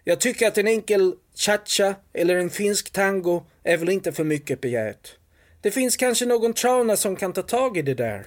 Jag 0.04 0.20
tycker 0.20 0.46
att 0.46 0.58
en 0.58 0.66
enkel 0.66 1.14
cha-cha 1.34 1.94
eller 2.12 2.36
en 2.36 2.50
finsk 2.50 2.90
tango 2.90 3.44
är 3.62 3.76
väl 3.76 3.88
inte 3.88 4.12
för 4.12 4.24
mycket 4.24 4.60
begärt. 4.60 5.16
Det 5.60 5.70
finns 5.70 5.96
kanske 5.96 6.26
någon 6.26 6.52
trana 6.52 6.96
som 6.96 7.16
kan 7.16 7.32
ta 7.32 7.42
tag 7.42 7.76
i 7.76 7.82
det 7.82 7.94
där. 7.94 8.26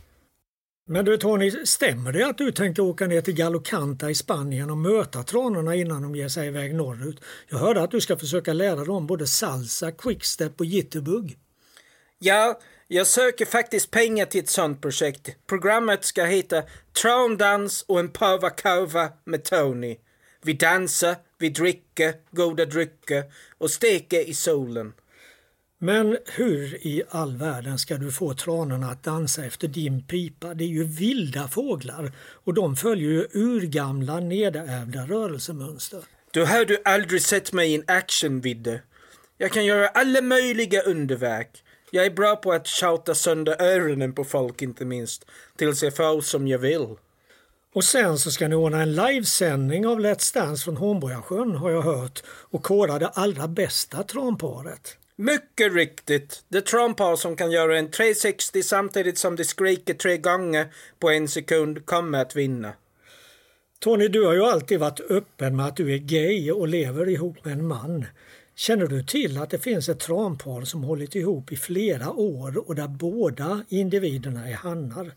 Men 0.88 1.06
du 1.06 1.18
Tony, 1.18 1.52
stämmer 1.66 2.12
det 2.12 2.28
att 2.28 2.38
du 2.38 2.52
tänker 2.52 2.84
åka 2.84 3.08
ner 3.08 3.22
till 3.22 3.34
Galocanta 3.34 4.10
i 4.10 4.16
Spanien 4.16 4.70
och 4.70 4.78
möta 4.78 5.24
tranorna 5.24 5.76
innan 5.76 6.02
de 6.02 6.16
ger 6.16 6.28
sig 6.28 6.48
iväg 6.48 6.76
norrut? 6.76 7.20
Jag 7.50 7.58
hörde 7.58 7.82
att 7.82 7.92
du 7.92 8.02
ska 8.02 8.18
försöka 8.18 8.54
lära 8.54 8.86
dem 8.86 9.08
både 9.08 9.28
salsa, 9.28 9.92
quickstep 9.92 10.60
och 10.60 10.66
jitterbug. 10.66 11.38
Ja, 12.20 12.60
jag 12.94 13.08
söker 13.08 13.46
faktiskt 13.46 13.92
pengar 13.92 14.26
till 14.26 14.42
ett 14.42 14.50
sånt 14.50 14.82
projekt. 14.82 15.30
Programmet 15.48 16.06
ska 16.06 16.24
heta 16.24 16.64
Trondans 17.02 17.86
och 17.88 18.00
en 18.00 18.10
pava 18.10 18.52
med 19.26 19.44
Tony. 19.44 19.98
Vi 20.44 20.54
dansar, 20.54 21.16
vi 21.38 21.50
dricker 21.50 22.14
goda 22.32 22.66
drycker 22.66 23.24
och 23.58 23.72
steker 23.72 24.30
i 24.30 24.34
solen. 24.34 24.94
Men 25.80 26.18
hur 26.26 26.88
i 26.88 27.04
all 27.10 27.38
världen 27.38 27.80
ska 27.80 27.98
du 27.98 28.12
få 28.12 28.34
tranorna 28.34 28.92
att 28.92 29.04
dansa 29.04 29.46
efter 29.46 29.68
din 29.68 30.08
pipa? 30.08 30.54
Det 30.54 30.64
är 30.64 30.68
ju 30.68 30.84
vilda 30.84 31.48
fåglar 31.48 32.12
och 32.20 32.54
de 32.54 32.76
följer 32.76 33.10
ju 33.10 33.28
urgamla 33.34 34.20
nedärvda 34.20 35.06
rörelsemönster. 35.06 36.04
Du 36.32 36.46
har 36.46 36.66
du 36.66 36.82
aldrig 36.86 37.22
sett 37.22 37.54
mig 37.54 37.72
i 37.72 37.76
en 37.76 37.84
actionvidde. 37.88 38.82
Jag 39.38 39.52
kan 39.52 39.66
göra 39.66 39.88
alla 39.88 40.22
möjliga 40.22 40.82
underverk. 40.82 41.64
Jag 41.96 42.06
är 42.06 42.10
bra 42.10 42.36
på 42.36 42.52
att 42.52 42.68
tjata 42.68 43.16
sönder 43.16 43.62
öronen 43.62 44.14
på 44.14 44.24
folk 44.24 44.62
inte 44.62 44.86
minst, 44.86 45.26
tills 45.58 45.84
jag 45.84 45.96
får 45.96 46.22
som 46.22 46.48
jag 46.48 46.60
vill. 46.60 46.88
Och 47.74 47.84
sen 47.84 48.18
så 48.18 48.32
ska 48.32 48.48
ni 48.48 48.56
ordna 48.56 48.82
en 48.82 48.96
livesändning 48.96 49.88
av 49.88 50.00
Let's 50.00 50.34
Dance 50.34 50.64
från 50.64 50.78
Hornborgasjön 50.78 51.56
har 51.56 51.72
jag 51.72 51.82
hört 51.82 52.24
och 52.28 52.64
kora 52.64 53.00
det 53.00 53.08
allra 53.08 53.48
bästa 53.48 54.04
tranparet. 54.04 54.98
Mycket 55.16 55.74
riktigt. 55.74 56.44
Det 56.48 56.62
trampar 56.62 57.16
som 57.16 57.36
kan 57.36 57.52
göra 57.52 57.78
en 57.78 57.92
360 57.92 58.64
samtidigt 58.64 59.18
som 59.18 59.36
det 59.36 59.46
skriker 59.46 59.94
tre 59.94 60.18
gånger 60.18 60.74
på 61.00 61.10
en 61.10 61.28
sekund 61.28 61.86
kommer 61.86 62.22
att 62.22 62.36
vinna. 62.36 62.74
Tony, 63.80 64.08
du 64.08 64.26
har 64.26 64.34
ju 64.34 64.44
alltid 64.44 64.80
varit 64.80 65.00
öppen 65.00 65.56
med 65.56 65.66
att 65.66 65.78
du 65.78 65.94
är 65.94 65.98
gay 65.98 66.52
och 66.52 66.68
lever 66.68 67.10
ihop 67.10 67.46
med 67.46 67.54
en 67.54 67.68
man. 67.68 68.06
Känner 68.56 68.88
du 68.88 69.04
till 69.04 69.38
att 69.38 69.50
det 69.50 69.60
finns 69.60 69.90
ett 69.90 70.00
trampar 70.00 70.62
som 70.62 70.84
hållit 70.84 71.16
ihop 71.16 71.52
i 71.52 71.56
flera 71.56 72.12
år 72.12 72.68
och 72.68 72.76
där 72.76 72.88
båda 72.88 73.64
individerna 73.70 74.50
är 74.50 74.54
hannar? 74.54 75.12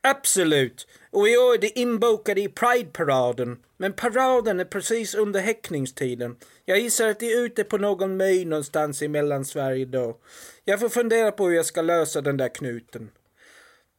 Absolut. 0.00 0.86
Och 1.10 1.28
i 1.28 1.36
år 1.36 1.54
är 1.54 1.58
det 1.58 1.78
inbokade 1.78 2.40
i 2.40 2.48
Pride-paraden. 2.48 3.58
Men 3.76 3.92
paraden 3.92 4.60
är 4.60 4.64
precis 4.64 5.14
under 5.14 5.40
häckningstiden. 5.40 6.36
Jag 6.64 6.78
gissar 6.78 7.08
att 7.08 7.20
de 7.20 7.32
är 7.32 7.44
ute 7.44 7.64
på 7.64 7.78
någon 7.78 8.16
my 8.16 8.44
någonstans 8.44 9.02
i 9.02 9.08
Mellansverige 9.08 9.84
då. 9.84 10.16
Jag 10.64 10.80
får 10.80 10.88
fundera 10.88 11.32
på 11.32 11.46
hur 11.46 11.56
jag 11.56 11.66
ska 11.66 11.82
lösa 11.82 12.20
den 12.20 12.36
där 12.36 12.54
knuten. 12.54 13.10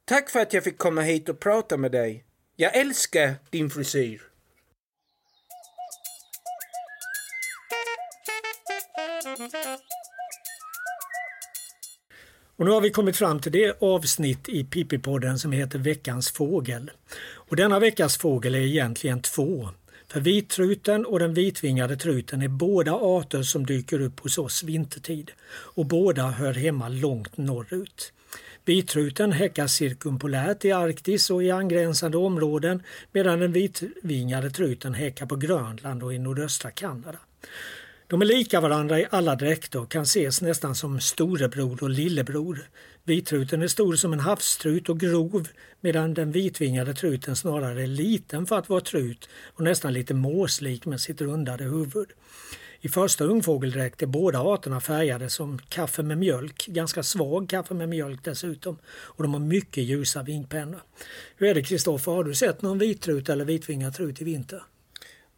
Tack 0.06 0.30
för 0.30 0.40
att 0.40 0.54
jag 0.54 0.64
fick 0.64 0.78
komma 0.78 1.02
hit 1.02 1.30
och 1.30 1.40
prata 1.40 1.78
med 1.78 1.92
dig. 1.92 2.24
Jag 2.56 2.76
älskar 2.76 3.36
din 3.50 3.70
frisyr. 3.70 4.27
Och 12.58 12.66
nu 12.66 12.72
har 12.72 12.82
vi 12.82 12.90
kommit 12.90 13.18
fram 13.18 13.40
till 13.40 13.52
det 13.52 13.82
avsnitt 13.82 14.50
i 14.50 14.64
Pippipodden 14.64 15.40
som 15.40 15.52
heter 15.52 15.80
Veckans 15.80 16.32
fågel. 16.32 16.92
Och 17.34 17.56
denna 17.56 17.80
veckas 17.80 18.18
fågel 18.18 18.56
är 18.56 18.60
egentligen 18.60 19.22
två. 19.22 19.70
För 20.08 20.20
vittruten 20.20 21.06
och 21.06 21.20
den 21.20 21.34
vitvingade 21.34 21.98
truten 21.98 22.42
är 22.42 22.48
båda 22.48 22.94
arter 22.94 23.44
som 23.44 23.66
dyker 23.66 24.02
upp 24.02 24.20
hos 24.20 24.38
oss 24.38 24.64
vintertid 24.64 25.32
och 25.50 25.86
båda 25.86 26.28
hör 26.28 26.54
hemma 26.54 26.90
långt 26.90 27.38
norrut. 27.38 28.14
Vittruten 28.66 29.32
häckar 29.32 29.68
cirkumpolärt 29.68 30.66
i 30.66 30.72
Arktis 30.72 31.30
och 31.30 31.44
i 31.44 31.52
angränsande 31.52 32.18
områden 32.18 32.84
medan 33.12 33.40
den 33.40 33.52
vitvingade 33.52 34.50
truten 34.50 34.94
häckar 34.94 35.26
på 35.26 35.36
Grönland 35.36 36.04
och 36.04 36.14
i 36.14 36.20
nordöstra 36.20 36.72
Kanada. 36.72 37.20
De 38.10 38.22
är 38.22 38.26
lika 38.26 38.62
varandra 38.62 39.00
i 39.00 39.08
alla 39.10 39.36
dräkter 39.36 39.82
och 39.82 39.92
kan 39.92 40.04
ses 40.04 40.42
nästan 40.42 40.76
som 40.76 41.00
storebror 41.00 41.84
och 41.84 41.90
lillebror. 41.90 42.70
Vitruten 43.04 43.62
är 43.62 43.68
stor 43.68 43.96
som 43.96 44.14
en 44.14 44.20
havstrut 44.20 44.90
och 44.90 45.00
grov 45.00 45.48
medan 45.82 46.14
den 46.14 46.32
vitvingade 46.32 46.94
truten 46.94 47.36
snarare 47.36 47.84
är 47.84 47.88
liten 47.88 48.46
för 48.46 48.58
att 48.58 48.70
vara 48.70 48.82
trut 48.82 49.30
och 49.54 49.64
nästan 49.64 49.94
lite 49.94 50.14
måslik 50.14 50.86
med 50.86 51.02
sitt 51.02 51.22
rundade 51.22 51.64
huvud. 51.64 52.08
I 52.82 52.90
första 52.90 53.24
ungfågeldräkt 53.24 54.02
är 54.02 54.08
båda 54.08 54.40
arterna 54.40 54.82
färgade 54.82 55.30
som 55.30 55.60
kaffe 55.70 56.04
med 56.04 56.18
mjölk, 56.18 56.66
ganska 56.68 57.04
svag 57.04 57.50
kaffe 57.50 57.74
med 57.74 57.90
mjölk 57.90 58.24
dessutom. 58.24 58.78
Och 58.88 59.24
de 59.24 59.34
har 59.34 59.40
mycket 59.40 59.84
ljusa 59.84 60.24
vingpennor. 60.24 60.82
Hur 61.38 61.48
är 61.48 61.54
det 61.54 61.64
Kristoffer, 61.64 62.12
har 62.12 62.24
du 62.24 62.36
sett 62.36 62.62
någon 62.62 62.80
vittrut 62.80 63.30
eller 63.30 63.46
vitvingad 63.46 63.94
trut 63.94 64.22
i 64.22 64.24
vinter? 64.24 64.64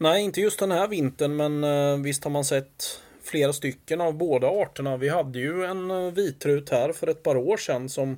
Nej, 0.01 0.23
inte 0.23 0.41
just 0.41 0.59
den 0.59 0.71
här 0.71 0.87
vintern, 0.87 1.35
men 1.35 1.63
uh, 1.63 2.03
visst 2.03 2.23
har 2.23 2.31
man 2.31 2.45
sett 2.45 3.01
flera 3.23 3.53
stycken 3.53 4.01
av 4.01 4.13
båda 4.13 4.47
arterna. 4.47 4.97
Vi 4.97 5.09
hade 5.09 5.39
ju 5.39 5.65
en 5.65 5.91
uh, 5.91 6.13
vitrut 6.13 6.69
här 6.69 6.93
för 6.93 7.07
ett 7.07 7.23
par 7.23 7.37
år 7.37 7.57
sedan 7.57 7.89
som 7.89 8.17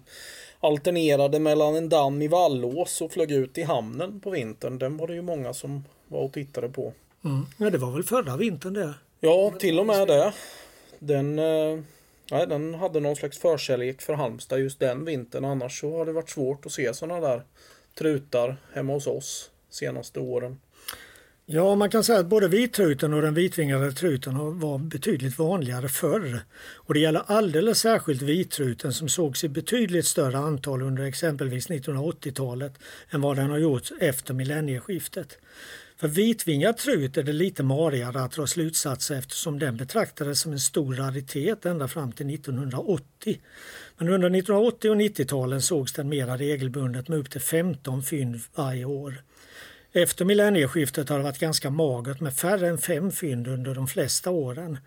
alternerade 0.60 1.40
mellan 1.40 1.76
en 1.76 1.90
damm 1.90 2.22
i 2.22 2.28
Vallås 2.28 3.02
och 3.02 3.12
flög 3.12 3.32
ut 3.32 3.58
i 3.58 3.64
hamnen 3.64 4.20
på 4.20 4.30
vintern. 4.30 4.80
Den 4.80 4.98
var 4.98 5.08
det 5.08 5.14
ju 5.14 5.22
många 5.22 5.54
som 5.54 5.84
var 6.08 6.20
och 6.20 6.34
tittade 6.34 6.70
på. 6.70 6.94
Mm. 7.26 7.46
Ja, 7.58 7.70
det 7.70 7.78
var 7.78 7.92
väl 7.92 8.04
förra 8.04 8.38
vintern 8.38 8.74
det? 8.74 8.94
Ja, 9.20 9.54
till 9.60 9.80
och 9.80 9.86
med 9.86 10.08
det. 10.08 10.34
Den, 11.00 11.40
uh, 11.40 11.80
nej, 12.32 12.48
den 12.48 12.74
hade 12.74 13.00
någon 13.00 13.16
slags 13.16 13.38
förkärlek 13.38 14.02
för 14.02 14.14
Halmstad 14.14 14.60
just 14.60 14.80
den 14.80 15.06
vintern. 15.06 15.46
Annars 15.46 15.80
så 15.80 15.98
har 15.98 16.06
det 16.06 16.14
varit 16.14 16.30
svårt 16.30 16.66
att 16.66 16.72
se 16.72 16.94
sådana 16.94 17.28
där 17.28 17.42
trutar 17.98 18.58
hemma 18.74 18.94
hos 18.94 19.08
oss 19.08 19.52
senaste 19.70 20.20
åren. 20.20 20.60
Ja, 21.54 21.76
man 21.76 21.90
kan 21.90 22.04
säga 22.04 22.20
att 22.20 22.26
både 22.26 22.48
vittruten 22.48 23.14
och 23.14 23.22
den 23.22 23.34
vitvingade 23.34 23.92
truten 23.92 24.60
var 24.60 24.78
betydligt 24.78 25.40
vanligare 25.40 25.90
förr. 25.90 26.40
Och 26.76 26.94
det 26.94 27.00
gäller 27.00 27.24
alldeles 27.26 27.80
särskilt 27.80 28.22
vittruten 28.22 28.94
som 28.94 29.10
sågs 29.10 29.44
i 29.44 29.50
betydligt 29.50 30.06
större 30.06 30.38
antal 30.38 30.82
under 30.82 31.04
exempelvis 31.04 31.70
1980-talet 31.70 32.74
än 33.10 33.22
vad 33.22 33.36
den 33.36 33.50
har 33.50 33.58
gjort 33.58 33.92
efter 34.00 34.34
millennieskiftet. 34.34 35.38
För 35.98 36.08
vitvingad 36.08 36.78
trut 36.78 37.18
är 37.18 37.24
det 37.24 37.34
lite 37.34 37.64
marigare 37.64 38.22
att 38.22 38.32
dra 38.32 38.48
slutsatser 38.48 39.16
eftersom 39.16 39.60
den 39.60 39.78
betraktades 39.78 40.40
som 40.40 40.52
en 40.52 40.60
stor 40.60 40.94
raritet 40.96 41.66
ända 41.66 41.88
fram 41.88 42.12
till 42.12 42.34
1980. 42.34 43.40
Men 43.98 44.10
under 44.10 44.28
1980 44.28 44.90
och 44.92 44.98
90-talen 44.98 45.62
sågs 45.62 45.94
den 45.94 46.10
mera 46.10 46.38
regelbundet 46.38 47.08
med 47.08 47.20
upp 47.20 47.30
till 47.30 47.42
15 47.42 48.04
fynd 48.04 48.40
varje 48.56 48.86
år. 48.86 49.24
Efter 49.94 50.26
millennieskiftet 50.26 51.10
har 51.10 51.18
det 51.18 51.24
varit 51.24 51.40
ganska 51.40 51.70
magert 51.70 52.20
med 52.20 52.36
färre 52.36 52.68
än 52.68 52.78
fem 52.78 53.12
fynd 53.12 53.48
under 53.48 53.76
de 53.76 53.88
flesta 53.88 54.30
åren. 54.30 54.78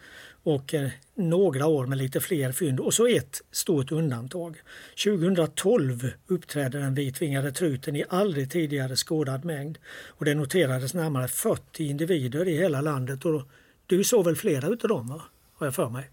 och 0.43 0.75
eh, 0.75 0.91
några 1.15 1.67
år 1.67 1.87
med 1.87 1.99
lite 1.99 2.21
fler 2.21 2.53
fynd 2.53 2.81
och 2.81 2.95
så 2.95 3.07
ett 3.07 3.43
stort 3.51 3.93
undantag. 3.93 4.57
2012 5.05 6.11
uppträdde 6.27 6.79
den 6.79 6.95
vitvingade 6.95 7.53
truten 7.53 7.97
i 7.97 8.05
aldrig 8.09 8.51
tidigare 8.51 8.97
skådad 8.97 9.45
mängd 9.45 9.79
och 10.09 10.25
det 10.25 10.35
noterades 10.35 10.95
närmare 10.95 11.29
40 11.29 11.85
individer 11.85 12.49
i 12.49 12.57
hela 12.57 12.81
landet 12.81 13.25
och 13.25 13.43
du 13.87 14.05
såg 14.05 14.25
väl 14.25 14.37
flera 14.37 14.69
utav 14.69 14.89
dem 14.89 15.09
va? 15.09 15.23
har 15.55 15.67
jag 15.67 15.75
för 15.75 15.89
mig? 15.89 16.11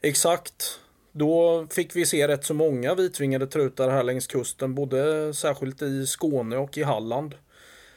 Exakt. 0.00 0.80
Då 1.18 1.66
fick 1.70 1.96
vi 1.96 2.06
se 2.06 2.28
rätt 2.28 2.44
så 2.44 2.54
många 2.54 2.94
vitvingade 2.94 3.46
trutar 3.46 3.90
här 3.90 4.02
längs 4.02 4.26
kusten, 4.26 4.74
både 4.74 5.34
särskilt 5.34 5.82
i 5.82 6.06
Skåne 6.06 6.56
och 6.56 6.78
i 6.78 6.82
Halland. 6.82 7.34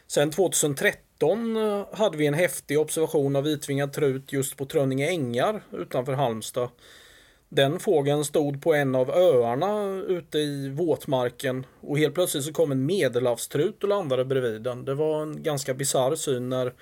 Sen 0.08 0.32
2013 0.32 1.58
eh, 1.58 1.86
hade 1.94 2.18
vi 2.18 2.28
en 2.28 2.34
häftig 2.34 2.80
observation 2.80 3.36
av 3.36 3.44
vitvingad 3.44 3.94
trut 3.94 4.34
just 4.34 4.58
på 4.58 4.66
Trönninge 4.66 5.10
ängar 5.10 5.64
utanför 5.72 6.14
Halmstad. 6.14 6.70
Den 7.50 7.80
fågeln 7.80 8.26
stod 8.26 8.62
på 8.62 8.74
en 8.74 8.96
av 8.96 9.10
öarna 9.10 10.02
ute 10.08 10.38
i 10.40 10.70
våtmarken 10.70 11.66
och 11.82 12.00
helt 12.00 12.16
plötsligt 12.16 12.44
så 12.44 12.54
kom 12.54 12.72
en 12.72 12.86
medelhavstrut 12.86 13.84
och 13.84 13.90
landade 13.90 14.26
bredvid 14.26 14.62
den. 14.62 14.86
Det 14.86 14.94
var 14.94 15.22
en 15.22 15.44
ganska 15.44 15.74
bisarr 15.74 16.16
syn 16.16 16.50
när 16.50 16.74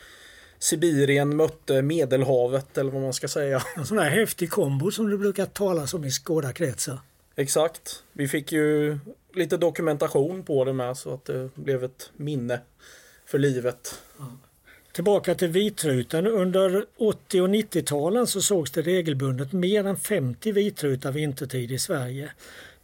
Sibirien 0.59 1.35
mötte 1.35 1.81
Medelhavet 1.81 2.77
eller 2.77 2.91
vad 2.91 3.01
man 3.01 3.13
ska 3.13 3.27
säga. 3.27 3.63
En 3.75 3.85
sån 3.85 3.97
där 3.97 4.09
häftig 4.09 4.49
kombo 4.49 4.91
som 4.91 5.09
det 5.09 5.17
brukar 5.17 5.45
talas 5.45 5.93
om 5.93 6.05
i 6.05 6.11
skådarkretsar. 6.11 6.99
Exakt. 7.35 8.03
Vi 8.13 8.27
fick 8.27 8.51
ju 8.51 8.99
lite 9.33 9.57
dokumentation 9.57 10.43
på 10.43 10.65
det 10.65 10.73
med 10.73 10.97
så 10.97 11.13
att 11.13 11.25
det 11.25 11.49
blev 11.55 11.83
ett 11.83 12.11
minne 12.15 12.59
för 13.25 13.39
livet. 13.39 14.01
Ja. 14.17 14.25
Tillbaka 14.91 15.35
till 15.35 15.47
vittruten. 15.47 16.27
Under 16.27 16.85
80 16.97 17.41
och 17.41 17.47
90-talen 17.47 18.27
så 18.27 18.41
sågs 18.41 18.71
det 18.71 18.81
regelbundet 18.81 19.53
mer 19.53 19.87
än 19.87 19.97
50 19.97 20.51
vitrutar 20.51 21.11
vintertid 21.11 21.71
i 21.71 21.79
Sverige. 21.79 22.31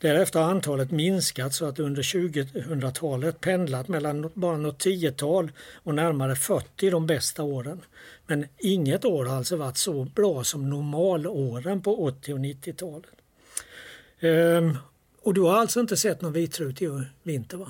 Därefter 0.05 0.39
har 0.39 0.51
antalet 0.51 0.91
minskat 0.91 1.53
så 1.53 1.65
att 1.65 1.79
under 1.79 2.01
2000-talet 2.01 3.41
pendlat 3.41 3.87
mellan 3.87 4.31
bara 4.33 4.57
något 4.57 4.79
tiotal 4.79 5.51
och 5.83 5.95
närmare 5.95 6.35
40 6.35 6.89
de 6.89 7.07
bästa 7.07 7.43
åren. 7.43 7.81
Men 8.27 8.47
inget 8.57 9.05
år 9.05 9.25
har 9.25 9.37
alltså 9.37 9.55
varit 9.55 9.77
så 9.77 10.03
bra 10.03 10.43
som 10.43 10.69
normalåren 10.69 11.81
på 11.81 12.03
80 12.03 12.33
och 12.33 12.39
90-talet. 12.39 13.11
Ehm, 14.19 14.77
och 15.21 15.33
du 15.33 15.41
har 15.41 15.57
alltså 15.57 15.79
inte 15.79 15.97
sett 15.97 16.21
någon 16.21 16.33
vitrut 16.33 16.81
i 16.81 17.01
vinter 17.23 17.57
va? 17.57 17.67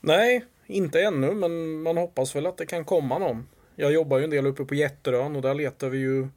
Nej, 0.00 0.44
inte 0.66 1.00
ännu 1.00 1.34
men 1.34 1.82
man 1.82 1.96
hoppas 1.96 2.36
väl 2.36 2.46
att 2.46 2.56
det 2.56 2.66
kan 2.66 2.84
komma 2.84 3.18
någon. 3.18 3.46
Jag 3.76 3.92
jobbar 3.92 4.18
ju 4.18 4.24
en 4.24 4.30
del 4.30 4.46
uppe 4.46 4.64
på 4.64 4.74
Jätterön 4.74 5.36
och 5.36 5.42
där 5.42 5.54
letar 5.54 5.88
vi 5.88 5.98
ju 5.98 6.28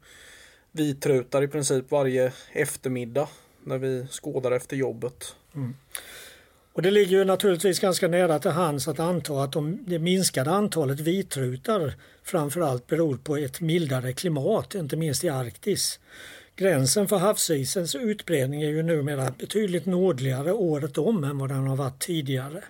vitrutar 0.72 1.42
i 1.42 1.48
princip 1.48 1.90
varje 1.90 2.32
eftermiddag 2.52 3.28
när 3.64 3.78
vi 3.78 4.06
skådar 4.10 4.50
efter 4.50 4.76
jobbet. 4.76 5.34
Mm. 5.54 5.74
Och 6.72 6.82
Det 6.82 6.90
ligger 6.90 7.18
ju 7.18 7.24
naturligtvis 7.24 7.80
ganska 7.80 8.08
nära 8.08 8.38
till 8.38 8.50
hands 8.50 8.88
att 8.88 9.00
anta 9.00 9.42
att 9.42 9.52
de, 9.52 9.84
det 9.86 9.98
minskade 9.98 10.50
antalet 10.50 11.00
vitrutar 11.00 11.94
framförallt 12.22 12.86
beror 12.86 13.16
på 13.16 13.36
ett 13.36 13.60
mildare 13.60 14.12
klimat, 14.12 14.74
inte 14.74 14.96
minst 14.96 15.24
i 15.24 15.28
Arktis. 15.28 16.00
Gränsen 16.56 17.08
för 17.08 17.16
havsisens 17.16 17.94
utbredning 17.94 18.62
är 18.62 18.68
ju 18.68 18.82
numera 18.82 19.30
betydligt 19.38 19.86
nordligare 19.86 20.52
året 20.52 20.98
om 20.98 21.24
än 21.24 21.38
vad 21.38 21.48
den 21.48 21.66
har 21.66 21.76
varit 21.76 21.98
tidigare. 21.98 22.64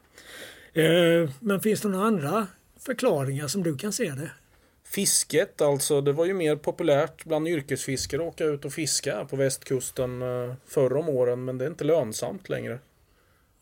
Eh, 0.73 1.31
men 1.41 1.61
finns 1.61 1.81
det 1.81 1.89
några 1.89 2.07
andra 2.07 2.47
förklaringar 2.79 3.49
som 3.49 3.63
du 3.63 3.77
kan 3.77 3.93
se 3.93 4.11
det? 4.11 4.31
Fisket 4.93 5.61
alltså, 5.61 6.01
det 6.01 6.13
var 6.13 6.25
ju 6.25 6.35
mer 6.35 6.57
populärt 6.57 7.25
bland 7.25 7.49
yrkesfiskare 7.49 8.23
att 8.23 8.29
åka 8.29 8.45
ut 8.45 8.65
och 8.65 8.73
fiska 8.73 9.25
på 9.31 9.37
västkusten 9.37 10.23
eh, 10.23 10.55
förr 10.67 10.97
om 10.97 11.09
åren 11.09 11.45
men 11.45 11.59
det 11.59 11.65
är 11.65 11.69
inte 11.69 11.85
lönsamt 11.85 12.49
längre. 12.49 12.79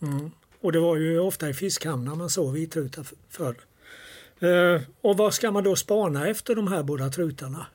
Mm. 0.03 0.31
Och 0.61 0.73
det 0.73 0.81
var 0.81 0.97
ju 0.97 1.19
ofta 1.19 1.49
i 1.49 1.55
fiskhamnar 1.55 2.15
man 2.15 2.31
såg 2.31 2.53
vitrutar 2.53 3.07
förr. 3.29 3.57
Eh, 4.41 4.83
och 5.01 5.17
vad 5.17 5.35
ska 5.35 5.51
man 5.51 5.65
då 5.65 5.77
spana 5.77 6.29
efter 6.29 6.55
de 6.55 6.69
här 6.69 6.83
båda 6.83 7.09
trutarna? 7.09 7.67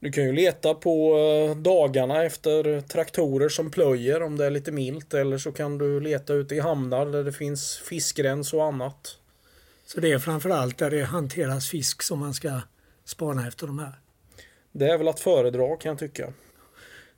Du 0.00 0.12
kan 0.12 0.24
ju 0.24 0.32
leta 0.32 0.74
på 0.74 1.16
eh, 1.16 1.56
dagarna 1.56 2.24
efter 2.24 2.80
traktorer 2.80 3.48
som 3.48 3.70
plöjer 3.70 4.22
om 4.22 4.36
det 4.36 4.46
är 4.46 4.50
lite 4.50 4.72
milt 4.72 5.14
eller 5.14 5.38
så 5.38 5.52
kan 5.52 5.78
du 5.78 6.00
leta 6.00 6.34
ute 6.34 6.54
i 6.54 6.60
hamnar 6.60 7.06
där 7.06 7.24
det 7.24 7.32
finns 7.32 7.78
fiskrens 7.78 8.52
och 8.54 8.64
annat. 8.64 9.18
Så 9.94 10.00
det 10.00 10.12
är 10.12 10.18
framförallt 10.18 10.78
där 10.78 10.90
det 10.90 11.02
hanteras 11.02 11.68
fisk 11.68 12.02
som 12.02 12.18
man 12.18 12.34
ska 12.34 12.60
spana 13.04 13.48
efter 13.48 13.66
de 13.66 13.78
här. 13.78 13.92
Det 14.72 14.86
är 14.86 14.98
väl 14.98 15.08
att 15.08 15.20
föredra 15.20 15.76
kan 15.76 15.88
jag 15.88 15.98
tycka. 15.98 16.32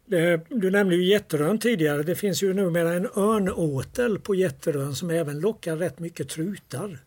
Det, 0.07 0.41
du 0.49 0.71
nämnde 0.71 0.97
ju 0.97 1.05
Jätterön 1.05 1.59
tidigare. 1.59 2.03
Det 2.03 2.15
finns 2.15 2.43
ju 2.43 2.55
numera 2.55 2.93
en 2.93 3.07
örnåtel 3.17 4.19
på 4.19 4.35
Jätterön 4.35 4.95
som 4.95 5.11
även 5.11 5.41
lockar 5.41 5.77
rätt 5.77 5.99
mycket 5.99 6.29
trutar. 6.29 6.99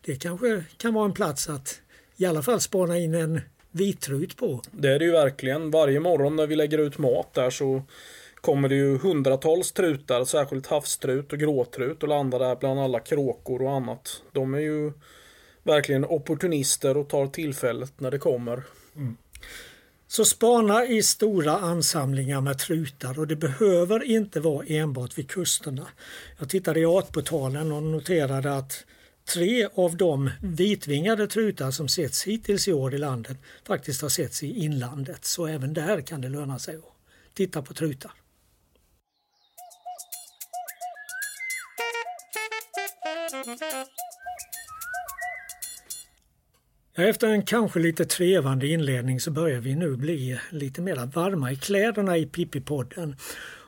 Det 0.00 0.16
kanske 0.16 0.64
kan 0.76 0.94
vara 0.94 1.04
en 1.04 1.12
plats 1.12 1.48
att 1.48 1.80
i 2.16 2.26
alla 2.26 2.42
fall 2.42 2.60
spana 2.60 2.98
in 2.98 3.14
en 3.14 3.40
vitrut 3.70 4.36
på. 4.36 4.62
Det 4.70 4.88
är 4.88 4.98
det 4.98 5.04
ju 5.04 5.12
verkligen. 5.12 5.70
Varje 5.70 6.00
morgon 6.00 6.36
när 6.36 6.46
vi 6.46 6.56
lägger 6.56 6.78
ut 6.78 6.98
mat 6.98 7.34
där 7.34 7.50
så 7.50 7.82
kommer 8.42 8.68
det 8.68 8.74
ju 8.74 8.98
hundratals 8.98 9.72
trutar, 9.72 10.24
särskilt 10.24 10.66
havstrut 10.66 11.32
och 11.32 11.38
gråtrut 11.38 12.02
och 12.02 12.08
landar 12.08 12.38
där 12.38 12.56
bland 12.56 12.80
alla 12.80 13.00
kråkor 13.00 13.62
och 13.62 13.72
annat. 13.72 14.22
De 14.32 14.54
är 14.54 14.58
ju 14.58 14.92
verkligen 15.62 16.04
opportunister 16.04 16.96
och 16.96 17.08
tar 17.08 17.26
tillfället 17.26 18.00
när 18.00 18.10
det 18.10 18.18
kommer. 18.18 18.62
Mm. 18.96 19.16
Så 20.08 20.24
spana 20.24 20.86
i 20.86 21.02
stora 21.02 21.58
ansamlingar 21.58 22.40
med 22.40 22.58
trutar 22.58 23.18
och 23.18 23.26
det 23.26 23.36
behöver 23.36 24.04
inte 24.04 24.40
vara 24.40 24.66
enbart 24.66 25.18
vid 25.18 25.30
kusterna. 25.30 25.88
Jag 26.38 26.48
tittade 26.48 26.80
i 26.80 26.86
Artportalen 26.86 27.72
och 27.72 27.82
noterade 27.82 28.56
att 28.56 28.84
tre 29.34 29.68
av 29.74 29.96
de 29.96 30.30
vitvingade 30.42 31.26
trutar 31.26 31.70
som 31.70 31.88
setts 31.88 32.24
hittills 32.24 32.68
i 32.68 32.72
år 32.72 32.94
i 32.94 32.98
landet 32.98 33.36
faktiskt 33.66 34.02
har 34.02 34.08
setts 34.08 34.42
i 34.42 34.64
inlandet. 34.64 35.24
Så 35.24 35.46
även 35.46 35.74
där 35.74 36.00
kan 36.00 36.20
det 36.20 36.28
löna 36.28 36.58
sig 36.58 36.76
att 36.76 36.94
titta 37.34 37.62
på 37.62 37.74
trutar. 37.74 38.21
Efter 46.94 47.28
en 47.28 47.42
kanske 47.42 47.80
lite 47.80 48.04
trevande 48.04 48.66
inledning 48.66 49.20
så 49.20 49.30
börjar 49.30 49.60
vi 49.60 49.74
nu 49.74 49.96
bli 49.96 50.40
lite 50.50 50.82
mer 50.82 51.06
varma 51.06 51.52
i 51.52 51.56
kläderna 51.56 52.16
i 52.16 52.26
Pippi-podden. 52.26 53.16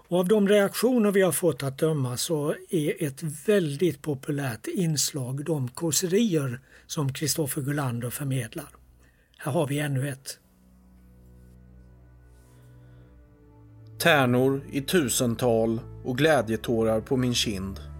Och 0.09 0.19
av 0.19 0.29
de 0.29 0.49
reaktioner 0.49 1.11
vi 1.11 1.23
har 1.23 1.33
fått 1.33 1.63
att 1.63 1.79
döma 1.79 2.17
så 2.17 2.55
är 2.71 3.05
ett 3.05 3.23
väldigt 3.47 4.03
populärt 4.03 4.67
inslag 4.67 5.45
de 5.45 5.69
kåserier 5.69 6.61
som 6.87 7.13
Kristoffer 7.13 7.63
Gullander 7.63 8.11
förmedlar. 8.11 8.69
Här 9.37 9.53
har 9.53 9.67
vi 9.67 9.79
ännu 9.79 10.09
ett. 10.09 10.39
Tärnor 13.99 14.63
i 14.73 14.81
tusental 14.81 15.81
och 16.05 16.19
glädjetårar 16.19 17.01
på 17.01 17.17
min 17.17 17.35
kind. 17.35 17.94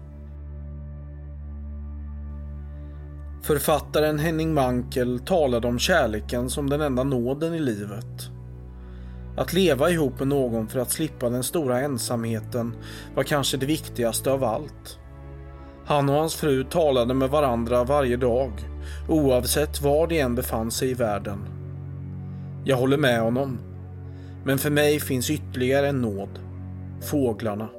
Författaren 3.45 4.19
Henning 4.19 4.53
Mankell 4.53 5.19
talade 5.19 5.67
om 5.67 5.79
kärleken 5.79 6.49
som 6.49 6.69
den 6.69 6.81
enda 6.81 7.03
nåden 7.03 7.53
i 7.53 7.59
livet. 7.59 8.29
Att 9.37 9.53
leva 9.53 9.89
ihop 9.89 10.19
med 10.19 10.27
någon 10.27 10.67
för 10.67 10.79
att 10.79 10.91
slippa 10.91 11.29
den 11.29 11.43
stora 11.43 11.81
ensamheten 11.81 12.75
var 13.15 13.23
kanske 13.23 13.57
det 13.57 13.65
viktigaste 13.65 14.31
av 14.31 14.43
allt. 14.43 14.99
Han 15.85 16.09
och 16.09 16.15
hans 16.15 16.35
fru 16.35 16.63
talade 16.63 17.13
med 17.13 17.29
varandra 17.29 17.83
varje 17.83 18.17
dag, 18.17 18.51
oavsett 19.09 19.81
var 19.81 20.07
de 20.07 20.19
än 20.19 20.35
befann 20.35 20.71
sig 20.71 20.89
i 20.89 20.93
världen. 20.93 21.39
Jag 22.63 22.77
håller 22.77 22.97
med 22.97 23.21
honom. 23.21 23.59
Men 24.43 24.57
för 24.57 24.69
mig 24.69 24.99
finns 24.99 25.29
ytterligare 25.29 25.87
en 25.87 26.01
nåd. 26.01 26.39
Fåglarna. 27.01 27.69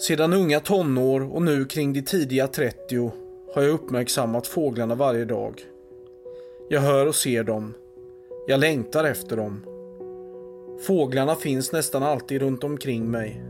Sedan 0.00 0.32
unga 0.32 0.60
tonår 0.60 1.34
och 1.34 1.42
nu 1.42 1.64
kring 1.64 1.92
de 1.92 2.02
tidiga 2.02 2.46
30 2.46 3.12
har 3.54 3.62
jag 3.62 3.70
uppmärksammat 3.70 4.46
fåglarna 4.46 4.94
varje 4.94 5.24
dag. 5.24 5.60
Jag 6.68 6.80
hör 6.80 7.06
och 7.06 7.14
ser 7.14 7.44
dem. 7.44 7.74
Jag 8.48 8.60
längtar 8.60 9.04
efter 9.04 9.36
dem. 9.36 9.64
Fåglarna 10.86 11.34
finns 11.34 11.72
nästan 11.72 12.02
alltid 12.02 12.40
runt 12.40 12.64
omkring 12.64 13.10
mig. 13.10 13.42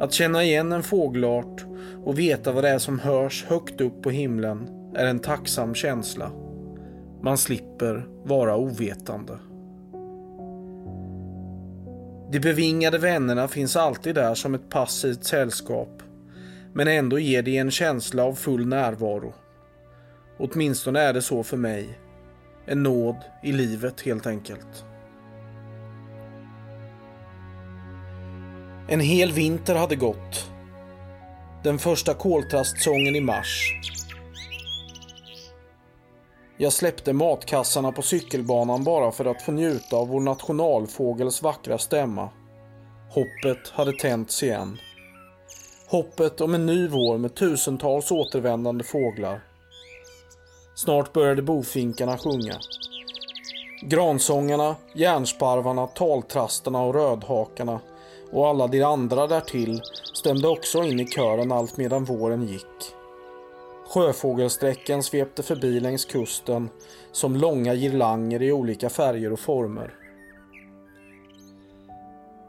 Att 0.00 0.12
känna 0.12 0.44
igen 0.44 0.72
en 0.72 0.82
fågelart 0.82 1.64
och 2.04 2.18
veta 2.18 2.52
vad 2.52 2.64
det 2.64 2.70
är 2.70 2.78
som 2.78 2.98
hörs 2.98 3.44
högt 3.44 3.80
upp 3.80 4.02
på 4.02 4.10
himlen 4.10 4.68
är 4.94 5.06
en 5.06 5.18
tacksam 5.18 5.74
känsla. 5.74 6.30
Man 7.22 7.38
slipper 7.38 8.08
vara 8.24 8.56
ovetande. 8.56 9.38
De 12.30 12.40
bevingade 12.40 12.98
vännerna 12.98 13.48
finns 13.48 13.76
alltid 13.76 14.14
där 14.14 14.34
som 14.34 14.54
ett 14.54 14.70
passivt 14.70 15.24
sällskap. 15.24 16.02
Men 16.72 16.88
ändå 16.88 17.18
ger 17.18 17.42
de 17.42 17.58
en 17.58 17.70
känsla 17.70 18.24
av 18.24 18.34
full 18.34 18.66
närvaro. 18.66 19.34
Åtminstone 20.38 21.00
är 21.00 21.12
det 21.12 21.22
så 21.22 21.42
för 21.42 21.56
mig. 21.56 21.98
En 22.66 22.82
nåd 22.82 23.16
i 23.42 23.52
livet 23.52 24.00
helt 24.00 24.26
enkelt. 24.26 24.84
En 28.88 29.00
hel 29.00 29.32
vinter 29.32 29.74
hade 29.74 29.96
gått. 29.96 30.50
Den 31.64 31.78
första 31.78 32.14
koltrastsången 32.14 33.16
i 33.16 33.20
mars. 33.20 33.72
Jag 36.60 36.72
släppte 36.72 37.12
matkassarna 37.12 37.92
på 37.92 38.02
cykelbanan 38.02 38.84
bara 38.84 39.12
för 39.12 39.24
att 39.24 39.42
få 39.42 39.52
njuta 39.52 39.96
av 39.96 40.08
vår 40.08 40.20
nationalfågels 40.20 41.42
vackra 41.42 41.78
stämma. 41.78 42.28
Hoppet 43.10 43.68
hade 43.72 43.92
tänts 43.92 44.42
igen. 44.42 44.78
Hoppet 45.88 46.40
om 46.40 46.54
en 46.54 46.66
ny 46.66 46.88
vår 46.88 47.18
med 47.18 47.34
tusentals 47.34 48.10
återvändande 48.10 48.84
fåglar. 48.84 49.44
Snart 50.74 51.12
började 51.12 51.42
bofinkarna 51.42 52.18
sjunga. 52.18 52.54
Gransångarna, 53.82 54.76
järnsparvarna, 54.94 55.86
taltrasterna 55.86 56.82
och 56.82 56.94
rödhakarna 56.94 57.80
och 58.32 58.48
alla 58.48 58.66
de 58.66 58.82
andra 58.82 59.26
därtill 59.26 59.82
stämde 60.14 60.48
också 60.48 60.82
in 60.82 61.00
i 61.00 61.06
kören 61.06 61.52
allt 61.52 61.76
medan 61.76 62.04
våren 62.04 62.48
gick. 62.48 62.97
Sjöfågelsträcken 63.88 65.02
svepte 65.02 65.42
förbi 65.42 65.80
längs 65.80 66.04
kusten 66.04 66.70
som 67.12 67.36
långa 67.36 67.74
girlanger 67.74 68.42
i 68.42 68.52
olika 68.52 68.90
färger 68.90 69.32
och 69.32 69.40
former. 69.40 69.94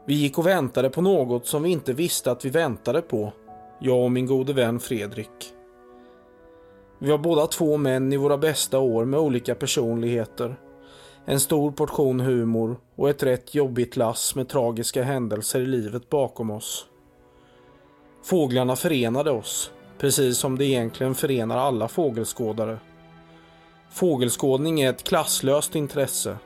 Vi 0.06 0.14
gick 0.14 0.38
och 0.38 0.46
väntade 0.46 0.90
på 0.90 1.02
något 1.02 1.46
som 1.46 1.62
vi 1.62 1.70
inte 1.70 1.92
visste 1.92 2.30
att 2.30 2.44
vi 2.44 2.50
väntade 2.50 3.02
på, 3.02 3.32
jag 3.80 4.04
och 4.04 4.12
min 4.12 4.26
gode 4.26 4.52
vän 4.52 4.80
Fredrik. 4.80 5.54
Vi 6.98 7.10
var 7.10 7.18
båda 7.18 7.46
två 7.46 7.76
män 7.76 8.12
i 8.12 8.16
våra 8.16 8.38
bästa 8.38 8.78
år 8.78 9.04
med 9.04 9.20
olika 9.20 9.54
personligheter. 9.54 10.56
En 11.24 11.40
stor 11.40 11.72
portion 11.72 12.20
humor 12.20 12.76
och 12.96 13.10
ett 13.10 13.22
rätt 13.22 13.54
jobbigt 13.54 13.96
lass 13.96 14.34
med 14.34 14.48
tragiska 14.48 15.02
händelser 15.02 15.60
i 15.60 15.66
livet 15.66 16.08
bakom 16.08 16.50
oss. 16.50 16.86
Fåglarna 18.24 18.76
förenade 18.76 19.30
oss, 19.30 19.72
precis 20.00 20.38
som 20.38 20.58
det 20.58 20.64
egentligen 20.64 21.14
förenar 21.14 21.56
alla 21.56 21.88
fågelskådare. 21.88 22.78
Fågelskådning 23.90 24.80
är 24.80 24.90
ett 24.90 25.04
klasslöst 25.04 25.74
intresse. 25.74 26.36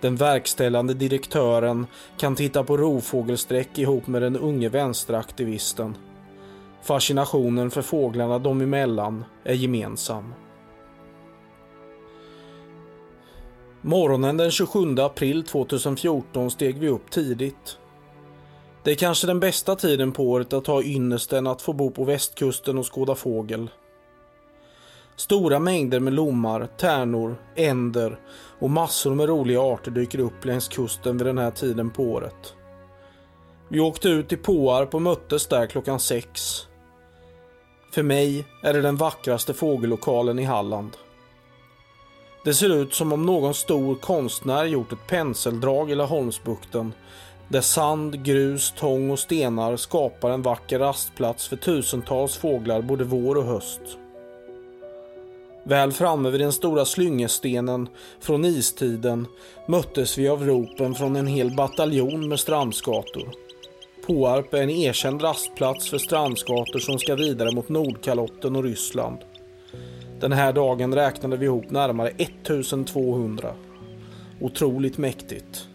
Den 0.00 0.16
verkställande 0.16 0.94
direktören 0.94 1.86
kan 2.16 2.36
titta 2.36 2.64
på 2.64 2.76
rovfågelsträck 2.76 3.78
ihop 3.78 4.06
med 4.06 4.22
den 4.22 4.36
unge 4.36 4.68
vänsteraktivisten. 4.68 5.96
Fascinationen 6.82 7.70
för 7.70 7.82
fåglarna 7.82 8.38
dem 8.38 8.60
emellan 8.60 9.24
är 9.44 9.54
gemensam. 9.54 10.34
Morgonen 13.80 14.36
den 14.36 14.50
27 14.50 14.98
april 14.98 15.44
2014 15.44 16.50
steg 16.50 16.78
vi 16.78 16.88
upp 16.88 17.10
tidigt. 17.10 17.79
Det 18.82 18.90
är 18.90 18.94
kanske 18.94 19.26
den 19.26 19.40
bästa 19.40 19.76
tiden 19.76 20.12
på 20.12 20.24
året 20.24 20.52
att 20.52 20.66
ha 20.66 20.82
ynnesten 20.82 21.46
att 21.46 21.62
få 21.62 21.72
bo 21.72 21.90
på 21.90 22.04
västkusten 22.04 22.78
och 22.78 22.94
skåda 22.94 23.14
fågel. 23.14 23.70
Stora 25.16 25.58
mängder 25.58 26.00
med 26.00 26.12
lommar, 26.12 26.68
tärnor, 26.76 27.36
änder 27.56 28.20
och 28.58 28.70
massor 28.70 29.14
med 29.14 29.28
roliga 29.28 29.60
arter 29.60 29.90
dyker 29.90 30.18
upp 30.18 30.44
längs 30.44 30.68
kusten 30.68 31.18
vid 31.18 31.26
den 31.26 31.38
här 31.38 31.50
tiden 31.50 31.90
på 31.90 32.02
året. 32.02 32.54
Vi 33.68 33.80
åkte 33.80 34.08
ut 34.08 34.28
till 34.28 34.38
Påarp 34.38 34.94
och 34.94 35.02
möttes 35.02 35.46
där 35.46 35.66
klockan 35.66 36.00
sex. 36.00 36.66
För 37.92 38.02
mig 38.02 38.44
är 38.62 38.72
det 38.72 38.80
den 38.80 38.96
vackraste 38.96 39.54
fågellokalen 39.54 40.38
i 40.38 40.44
Halland. 40.44 40.96
Det 42.44 42.54
ser 42.54 42.68
ut 42.68 42.94
som 42.94 43.12
om 43.12 43.26
någon 43.26 43.54
stor 43.54 43.94
konstnär 43.94 44.64
gjort 44.64 44.92
ett 44.92 45.06
penseldrag 45.08 45.90
i 45.90 45.94
Laholmsbukten 45.94 46.92
där 47.50 47.60
sand, 47.60 48.24
grus, 48.24 48.74
tång 48.76 49.10
och 49.10 49.18
stenar 49.18 49.76
skapar 49.76 50.30
en 50.30 50.42
vacker 50.42 50.78
rastplats 50.78 51.48
för 51.48 51.56
tusentals 51.56 52.36
fåglar 52.36 52.82
både 52.82 53.04
vår 53.04 53.36
och 53.36 53.44
höst. 53.44 53.80
Väl 55.64 55.92
framme 55.92 56.30
vid 56.30 56.40
den 56.40 56.52
stora 56.52 56.84
slyngestenen 56.84 57.88
från 58.20 58.44
istiden 58.44 59.26
möttes 59.68 60.18
vi 60.18 60.28
av 60.28 60.46
ropen 60.46 60.94
från 60.94 61.16
en 61.16 61.26
hel 61.26 61.56
bataljon 61.56 62.28
med 62.28 62.40
strandskator. 62.40 63.30
Påarp 64.06 64.54
är 64.54 64.62
en 64.62 64.70
erkänd 64.70 65.22
rastplats 65.22 65.90
för 65.90 65.98
strandskator 65.98 66.78
som 66.78 66.98
ska 66.98 67.14
vidare 67.14 67.54
mot 67.54 67.68
Nordkalotten 67.68 68.56
och 68.56 68.64
Ryssland. 68.64 69.18
Den 70.20 70.32
här 70.32 70.52
dagen 70.52 70.94
räknade 70.94 71.36
vi 71.36 71.46
ihop 71.46 71.70
närmare 71.70 72.08
1200. 72.08 73.54
Otroligt 74.40 74.98
mäktigt. 74.98 75.69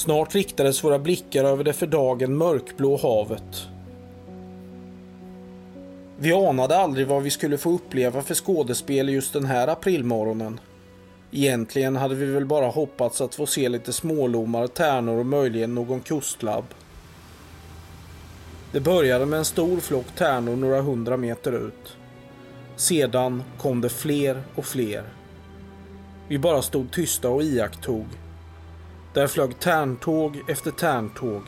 Snart 0.00 0.34
riktades 0.34 0.84
våra 0.84 0.98
blickar 0.98 1.44
över 1.44 1.64
det 1.64 1.72
för 1.72 1.86
dagen 1.86 2.36
mörkblå 2.36 2.96
havet. 2.96 3.68
Vi 6.18 6.32
anade 6.32 6.76
aldrig 6.76 7.06
vad 7.06 7.22
vi 7.22 7.30
skulle 7.30 7.58
få 7.58 7.70
uppleva 7.70 8.22
för 8.22 8.34
skådespel 8.34 9.08
just 9.08 9.32
den 9.32 9.44
här 9.44 9.68
aprilmorgonen. 9.68 10.60
Egentligen 11.30 11.96
hade 11.96 12.14
vi 12.14 12.26
väl 12.26 12.46
bara 12.46 12.66
hoppats 12.66 13.20
att 13.20 13.34
få 13.34 13.46
se 13.46 13.68
lite 13.68 13.92
smålommar, 13.92 14.66
tärnor 14.66 15.18
och 15.18 15.26
möjligen 15.26 15.74
någon 15.74 16.00
kustlabb. 16.00 16.64
Det 18.72 18.80
började 18.80 19.26
med 19.26 19.38
en 19.38 19.44
stor 19.44 19.80
flock 19.80 20.06
tärnor 20.16 20.56
några 20.56 20.80
hundra 20.80 21.16
meter 21.16 21.52
ut. 21.52 21.96
Sedan 22.76 23.42
kom 23.58 23.80
det 23.80 23.88
fler 23.88 24.42
och 24.54 24.64
fler. 24.64 25.04
Vi 26.28 26.38
bara 26.38 26.62
stod 26.62 26.92
tysta 26.92 27.28
och 27.28 27.42
iakttog. 27.42 28.06
Där 29.14 29.26
flög 29.26 29.58
tärntåg 29.58 30.42
efter 30.48 30.70
tärntåg. 30.70 31.42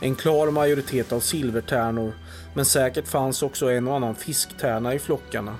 En 0.00 0.14
klar 0.14 0.50
majoritet 0.50 1.12
av 1.12 1.20
silvertärnor, 1.20 2.12
men 2.54 2.64
säkert 2.64 3.08
fanns 3.08 3.42
också 3.42 3.70
en 3.70 3.88
och 3.88 3.96
annan 3.96 4.14
fisktärna 4.14 4.94
i 4.94 4.98
flockarna. 4.98 5.56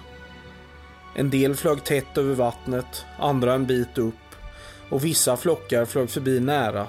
En 1.14 1.30
del 1.30 1.54
flög 1.54 1.84
tätt 1.84 2.18
över 2.18 2.34
vattnet, 2.34 3.04
andra 3.18 3.54
en 3.54 3.66
bit 3.66 3.98
upp 3.98 4.14
och 4.90 5.04
vissa 5.04 5.36
flockar 5.36 5.84
flög 5.84 6.10
förbi 6.10 6.40
nära 6.40 6.86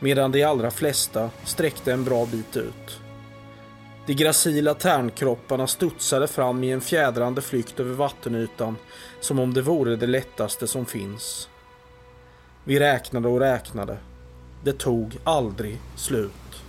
medan 0.00 0.32
de 0.32 0.44
allra 0.44 0.70
flesta 0.70 1.30
sträckte 1.44 1.92
en 1.92 2.04
bra 2.04 2.26
bit 2.26 2.56
ut. 2.56 3.00
De 4.06 4.14
gracila 4.14 4.74
tärnkropparna 4.74 5.66
studsade 5.66 6.26
fram 6.26 6.64
i 6.64 6.70
en 6.70 6.80
fjädrande 6.80 7.42
flykt 7.42 7.80
över 7.80 7.94
vattenytan 7.94 8.76
som 9.20 9.38
om 9.38 9.54
det 9.54 9.62
vore 9.62 9.96
det 9.96 10.06
lättaste 10.06 10.66
som 10.66 10.86
finns. 10.86 11.48
Vi 12.68 12.78
räknade 12.78 13.28
och 13.28 13.40
räknade. 13.40 13.96
Det 14.64 14.72
tog 14.72 15.18
aldrig 15.24 15.80
slut. 15.96 16.62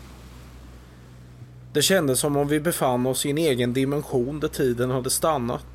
Det 1.73 1.81
kändes 1.81 2.19
som 2.19 2.37
om 2.37 2.47
vi 2.47 2.59
befann 2.59 3.05
oss 3.05 3.25
i 3.25 3.29
en 3.29 3.37
egen 3.37 3.73
dimension 3.73 4.39
där 4.39 4.47
tiden 4.47 4.89
hade 4.89 5.09
stannat. 5.09 5.65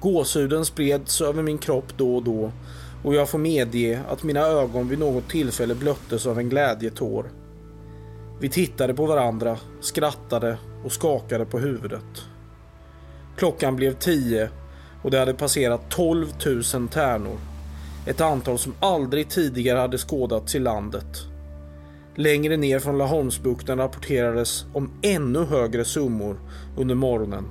Gåshuden 0.00 0.64
spreds 0.64 1.20
över 1.20 1.42
min 1.42 1.58
kropp 1.58 1.96
då 1.96 2.16
och 2.16 2.22
då 2.22 2.52
och 3.04 3.14
jag 3.14 3.28
får 3.28 3.38
medge 3.38 4.00
att 4.08 4.22
mina 4.22 4.40
ögon 4.40 4.88
vid 4.88 4.98
något 4.98 5.28
tillfälle 5.28 5.74
blöttes 5.74 6.26
av 6.26 6.38
en 6.38 6.48
glädjetår. 6.48 7.24
Vi 8.40 8.48
tittade 8.48 8.94
på 8.94 9.06
varandra, 9.06 9.58
skrattade 9.80 10.58
och 10.84 10.92
skakade 10.92 11.44
på 11.44 11.58
huvudet. 11.58 12.24
Klockan 13.36 13.76
blev 13.76 13.92
tio 13.92 14.48
och 15.02 15.10
det 15.10 15.18
hade 15.18 15.34
passerat 15.34 15.90
12 15.90 16.26
000 16.74 16.88
tärnor. 16.88 17.53
Ett 18.06 18.20
antal 18.20 18.58
som 18.58 18.74
aldrig 18.80 19.28
tidigare 19.28 19.78
hade 19.78 19.98
skådats 19.98 20.54
i 20.54 20.58
landet. 20.58 21.06
Längre 22.16 22.56
ner 22.56 22.78
från 22.78 22.98
Laholmsbukten 22.98 23.78
rapporterades 23.78 24.64
om 24.72 24.90
ännu 25.02 25.44
högre 25.44 25.84
summor 25.84 26.36
under 26.76 26.94
morgonen. 26.94 27.44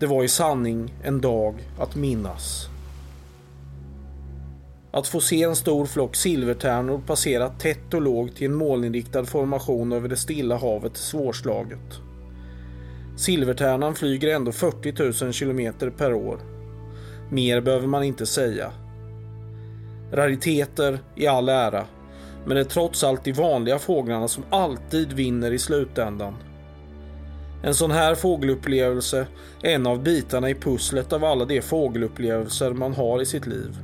Det 0.00 0.06
var 0.06 0.24
i 0.24 0.28
sanning 0.28 0.94
en 1.02 1.20
dag 1.20 1.54
att 1.78 1.96
minnas. 1.96 2.68
Att 4.90 5.08
få 5.08 5.20
se 5.20 5.42
en 5.42 5.56
stor 5.56 5.86
flock 5.86 6.16
silvertärnor 6.16 7.02
passera 7.06 7.48
tätt 7.48 7.94
och 7.94 8.02
lågt 8.02 8.42
i 8.42 8.44
en 8.44 8.54
målinriktad 8.54 9.24
formation 9.24 9.92
över 9.92 10.08
det 10.08 10.16
stilla 10.16 10.56
havet 10.56 10.92
är 10.92 10.98
svårslaget. 10.98 12.00
Silvertärnan 13.16 13.94
flyger 13.94 14.34
ändå 14.34 14.52
40 14.52 15.24
000 15.24 15.32
kilometer 15.32 15.90
per 15.90 16.14
år. 16.14 16.38
Mer 17.30 17.60
behöver 17.60 17.86
man 17.86 18.04
inte 18.04 18.26
säga. 18.26 18.72
Rariteter 20.14 20.98
i 21.14 21.26
all 21.26 21.48
ära, 21.48 21.84
men 22.46 22.54
det 22.54 22.60
är 22.60 22.64
trots 22.64 23.04
allt 23.04 23.24
de 23.24 23.32
vanliga 23.32 23.78
fåglarna 23.78 24.28
som 24.28 24.44
alltid 24.50 25.12
vinner 25.12 25.52
i 25.52 25.58
slutändan. 25.58 26.34
En 27.62 27.74
sån 27.74 27.90
här 27.90 28.14
fågelupplevelse 28.14 29.26
är 29.62 29.74
en 29.74 29.86
av 29.86 30.02
bitarna 30.02 30.50
i 30.50 30.54
pusslet 30.54 31.12
av 31.12 31.24
alla 31.24 31.44
de 31.44 31.62
fågelupplevelser 31.62 32.72
man 32.72 32.94
har 32.94 33.22
i 33.22 33.26
sitt 33.26 33.46
liv. 33.46 33.78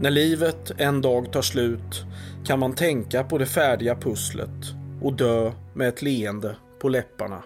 När 0.00 0.10
livet 0.10 0.72
en 0.78 1.00
dag 1.00 1.32
tar 1.32 1.42
slut 1.42 2.04
kan 2.44 2.58
man 2.58 2.74
tänka 2.74 3.24
på 3.24 3.38
det 3.38 3.46
färdiga 3.46 3.96
pusslet 3.96 4.74
och 5.02 5.12
dö 5.12 5.52
med 5.74 5.88
ett 5.88 6.02
leende 6.02 6.56
på 6.80 6.88
läpparna. 6.88 7.42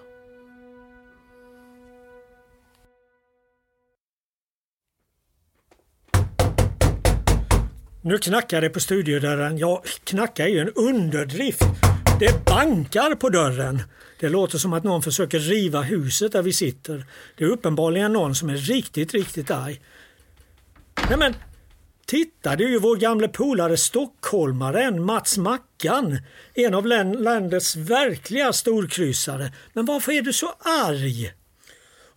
Nu 8.06 8.18
knackar 8.18 8.60
det 8.60 8.70
på 8.70 8.80
studiodörren. 8.80 9.58
Ja, 9.58 9.82
knacka 10.04 10.44
är 10.44 10.48
ju 10.48 10.60
en 10.60 10.70
underdrift. 10.70 11.62
Det 12.20 12.44
bankar 12.44 13.14
på 13.14 13.28
dörren. 13.28 13.82
Det 14.20 14.28
låter 14.28 14.58
som 14.58 14.72
att 14.72 14.84
någon 14.84 15.02
försöker 15.02 15.38
riva 15.38 15.82
huset 15.82 16.32
där 16.32 16.42
vi 16.42 16.52
sitter. 16.52 17.06
Det 17.36 17.44
är 17.44 17.48
uppenbarligen 17.48 18.12
någon 18.12 18.34
som 18.34 18.50
är 18.50 18.56
riktigt, 18.56 19.14
riktigt 19.14 19.50
arg. 19.50 19.80
Nej 21.08 21.18
men, 21.18 21.34
titta 22.06 22.56
det 22.56 22.64
är 22.64 22.68
ju 22.68 22.78
vår 22.78 22.96
gamle 22.96 23.28
polare 23.28 23.76
stockholmaren 23.76 25.04
Mats 25.04 25.38
Mackan. 25.38 26.18
En 26.54 26.74
av 26.74 26.86
landets 26.86 27.76
verkliga 27.76 28.52
storkryssare. 28.52 29.52
Men 29.72 29.84
varför 29.84 30.12
är 30.12 30.22
du 30.22 30.32
så 30.32 30.54
arg? 30.58 31.32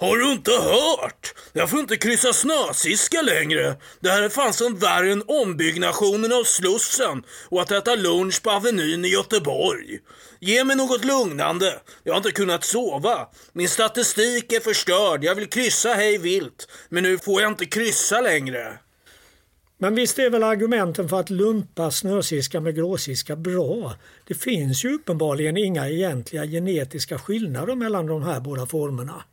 Har 0.01 0.17
du 0.17 0.31
inte 0.31 0.51
hört? 0.51 1.33
Jag 1.53 1.69
får 1.69 1.79
inte 1.79 1.97
kryssa 1.97 2.33
snösiska 2.33 3.21
längre. 3.21 3.75
Det 3.99 4.09
här 4.09 4.21
är 4.21 4.29
fansen 4.29 4.75
värre 4.75 5.11
än 5.11 5.23
ombyggnationen 5.27 6.33
av 6.33 6.43
Slussen 6.43 7.23
och 7.49 7.61
att 7.61 7.71
äta 7.71 7.95
lunch 7.95 8.43
på 8.43 8.51
Avenyn 8.51 9.05
i 9.05 9.07
Göteborg. 9.07 9.99
Ge 10.39 10.63
mig 10.63 10.75
något 10.75 11.05
lugnande. 11.05 11.79
Jag 12.03 12.13
har 12.13 12.17
inte 12.17 12.31
kunnat 12.31 12.63
sova. 12.63 13.27
Min 13.53 13.69
statistik 13.69 14.53
är 14.53 14.59
förstörd. 14.59 15.23
Jag 15.23 15.35
vill 15.35 15.49
kryssa 15.49 15.93
hej 15.93 16.17
vilt. 16.17 16.67
Men 16.89 17.03
nu 17.03 17.17
får 17.17 17.41
jag 17.41 17.51
inte 17.51 17.65
kryssa 17.65 18.21
längre. 18.21 18.79
Men 19.77 19.95
visst 19.95 20.19
är 20.19 20.29
väl 20.29 20.43
argumenten 20.43 21.09
för 21.09 21.19
att 21.19 21.29
lumpa 21.29 21.91
snösiska 21.91 22.59
med 22.59 22.75
gråsiska 22.75 23.35
bra? 23.35 23.93
Det 24.27 24.33
finns 24.33 24.85
ju 24.85 24.93
uppenbarligen 24.93 25.57
inga 25.57 25.89
egentliga 25.89 26.45
genetiska 26.45 27.19
skillnader 27.19 27.75
mellan 27.75 28.05
de 28.05 28.23
här 28.23 28.39
båda 28.39 28.65
formerna. 28.65 29.23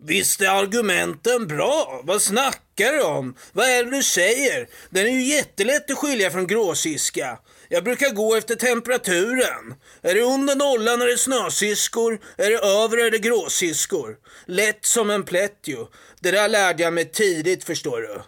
Visst 0.00 0.40
är 0.40 0.48
argumenten 0.48 1.46
bra? 1.46 2.00
Vad 2.04 2.22
snackar 2.22 2.92
du 2.92 3.02
om? 3.02 3.34
Vad 3.52 3.66
är 3.66 3.84
det 3.84 3.90
du 3.90 4.02
säger? 4.02 4.68
Den 4.90 5.06
är 5.06 5.10
ju 5.10 5.22
jättelätt 5.22 5.90
att 5.90 5.98
skilja 5.98 6.30
från 6.30 6.46
gråsiska. 6.46 7.38
Jag 7.68 7.84
brukar 7.84 8.10
gå 8.10 8.36
efter 8.36 8.54
temperaturen. 8.54 9.74
Är 10.02 10.14
det 10.14 10.20
under 10.20 10.56
nollan 10.56 11.02
är 11.02 11.06
det 11.06 11.18
snösiskor, 11.18 12.20
är 12.36 12.50
det 12.50 12.58
över 12.58 13.06
är 13.06 13.10
det 13.10 13.18
gråsiskor. 13.18 14.16
Lätt 14.46 14.84
som 14.84 15.10
en 15.10 15.22
plätt 15.22 15.58
ju. 15.64 15.86
Det 16.20 16.30
där 16.30 16.48
lärde 16.48 16.82
jag 16.82 16.92
mig 16.92 17.04
tidigt 17.04 17.64
förstår 17.64 18.00
du. 18.00 18.20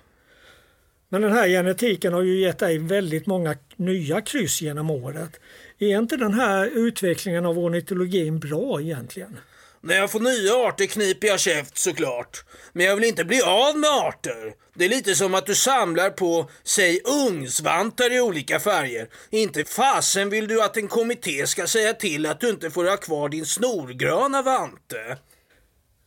Men 1.09 1.23
den 1.23 1.33
här 1.33 1.49
genetiken 1.49 2.13
har 2.13 2.23
ju 2.23 2.41
gett 2.41 2.59
dig 2.59 2.79
väldigt 2.79 3.27
många 3.27 3.57
nya 3.77 4.21
kryss 4.21 4.63
genom 4.63 4.91
året. 4.91 5.41
Är 5.79 5.99
inte 5.99 6.17
den 6.17 6.35
här 6.35 6.67
utvecklingen 6.67 7.47
av 7.47 7.59
ornitologin 7.59 8.39
bra 8.39 8.81
egentligen? 8.81 9.39
När 9.83 9.97
jag 9.97 10.11
får 10.11 10.21
nya 10.21 10.69
arter 10.69 10.87
kniper 10.87 11.29
jag 11.29 11.41
käft 11.41 11.79
såklart. 11.79 12.45
Men 12.73 12.87
jag 12.87 12.97
vill 12.97 13.05
inte 13.05 13.25
bli 13.25 13.43
av 13.43 13.79
med 13.79 13.91
arter. 13.91 14.55
Det 14.75 14.85
är 14.85 14.89
lite 14.89 15.15
som 15.15 15.35
att 15.35 15.47
du 15.47 15.55
samlar 15.55 16.11
på, 16.11 16.51
säg 16.65 17.01
ugnsvantar 17.29 18.17
i 18.17 18.21
olika 18.21 18.61
färger. 18.61 19.09
Inte 19.31 19.65
fasen 19.65 20.31
vill 20.31 20.49
du 20.49 20.63
att 20.63 20.77
en 20.77 20.89
kommitté 20.89 21.47
ska 21.47 21.67
säga 21.67 21.93
till 21.93 22.27
att 22.27 22.41
du 22.41 22.49
inte 22.49 22.71
får 22.71 22.85
ha 22.85 22.97
kvar 22.97 23.29
din 23.29 23.47
snorgröna 23.47 24.43
vante. 24.43 25.19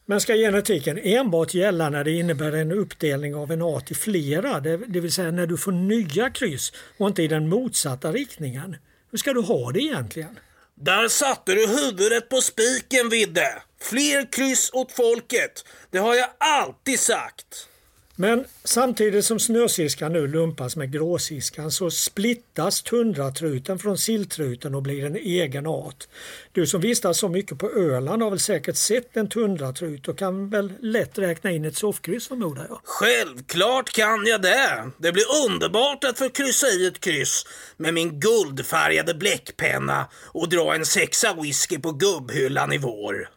Men 0.06 0.22
ska 0.22 0.34
genetiken 0.34 1.00
enbart 1.04 1.54
gälla 1.54 1.90
när 1.90 2.04
det 2.04 2.12
innebär 2.12 2.52
en 2.52 2.72
uppdelning 2.72 3.36
av 3.36 3.52
en 3.52 3.62
art 3.62 3.92
i 3.92 3.96
flera, 3.96 4.60
det, 4.60 4.78
det 4.78 5.00
vill 5.00 5.12
säga 5.12 5.32
när 5.32 5.48
du 5.48 5.58
får 5.58 5.72
nya 5.72 6.30
kryss 6.30 6.72
och 6.98 7.08
inte 7.08 7.24
i 7.24 7.28
den 7.28 7.50
motsatta 7.50 8.12
riktningen? 8.12 8.76
Hur 9.12 9.18
ska 9.18 9.34
du 9.34 9.42
ha 9.42 9.72
det 9.72 9.80
egentligen? 9.80 10.40
Där 10.76 11.08
satte 11.08 11.54
du 11.54 11.68
huvudet 11.68 12.30
på 12.30 12.42
spiken, 12.42 13.10
Vidde. 13.10 13.62
Fler 13.82 14.32
kryss 14.32 14.70
åt 14.74 14.92
folket. 14.92 15.66
Det 15.92 15.98
har 15.98 16.16
jag 16.16 16.30
alltid 16.38 17.00
sagt. 17.00 17.68
Men 18.16 18.46
samtidigt 18.64 19.26
som 19.26 19.40
snösiskan 19.40 20.14
nu 20.14 20.28
lumpas 20.28 20.76
med 20.76 20.92
gråsiskan 20.92 21.72
så 21.72 21.92
splittas 21.92 22.82
tundratruten 22.82 23.80
från 23.80 23.98
silltruten 23.98 24.76
och 24.76 24.82
blir 24.82 25.06
en 25.06 25.16
egen 25.16 25.68
art. 25.68 26.08
Du 26.52 26.68
som 26.68 26.82
vistas 26.82 27.18
så 27.18 27.30
mycket 27.30 27.58
på 27.58 27.70
Öland 27.70 28.22
har 28.24 28.30
väl 28.30 28.40
säkert 28.40 28.76
sett 28.76 29.18
en 29.18 29.30
tundratrut 29.30 30.08
och 30.08 30.18
kan 30.18 30.50
väl 30.50 30.74
lätt 30.80 31.18
räkna 31.18 31.52
in 31.52 31.66
ett 31.66 31.78
soffkryss 31.78 32.28
förmodar 32.28 32.66
jag? 32.70 32.80
Självklart 32.84 33.92
kan 33.92 34.26
jag 34.26 34.42
det. 34.42 34.92
Det 34.98 35.12
blir 35.12 35.26
underbart 35.46 36.04
att 36.04 36.18
få 36.18 36.30
kryssa 36.30 36.68
i 36.68 36.88
ett 36.88 37.00
kryss 37.00 37.46
med 37.78 37.94
min 37.94 38.20
guldfärgade 38.20 39.14
bläckpenna 39.14 40.08
och 40.16 40.50
dra 40.50 40.76
en 40.76 40.86
sexa 40.86 41.34
whisky 41.42 41.80
på 41.80 41.92
gubbhyllan 41.92 42.74
i 42.74 42.78
vår. 42.78 43.30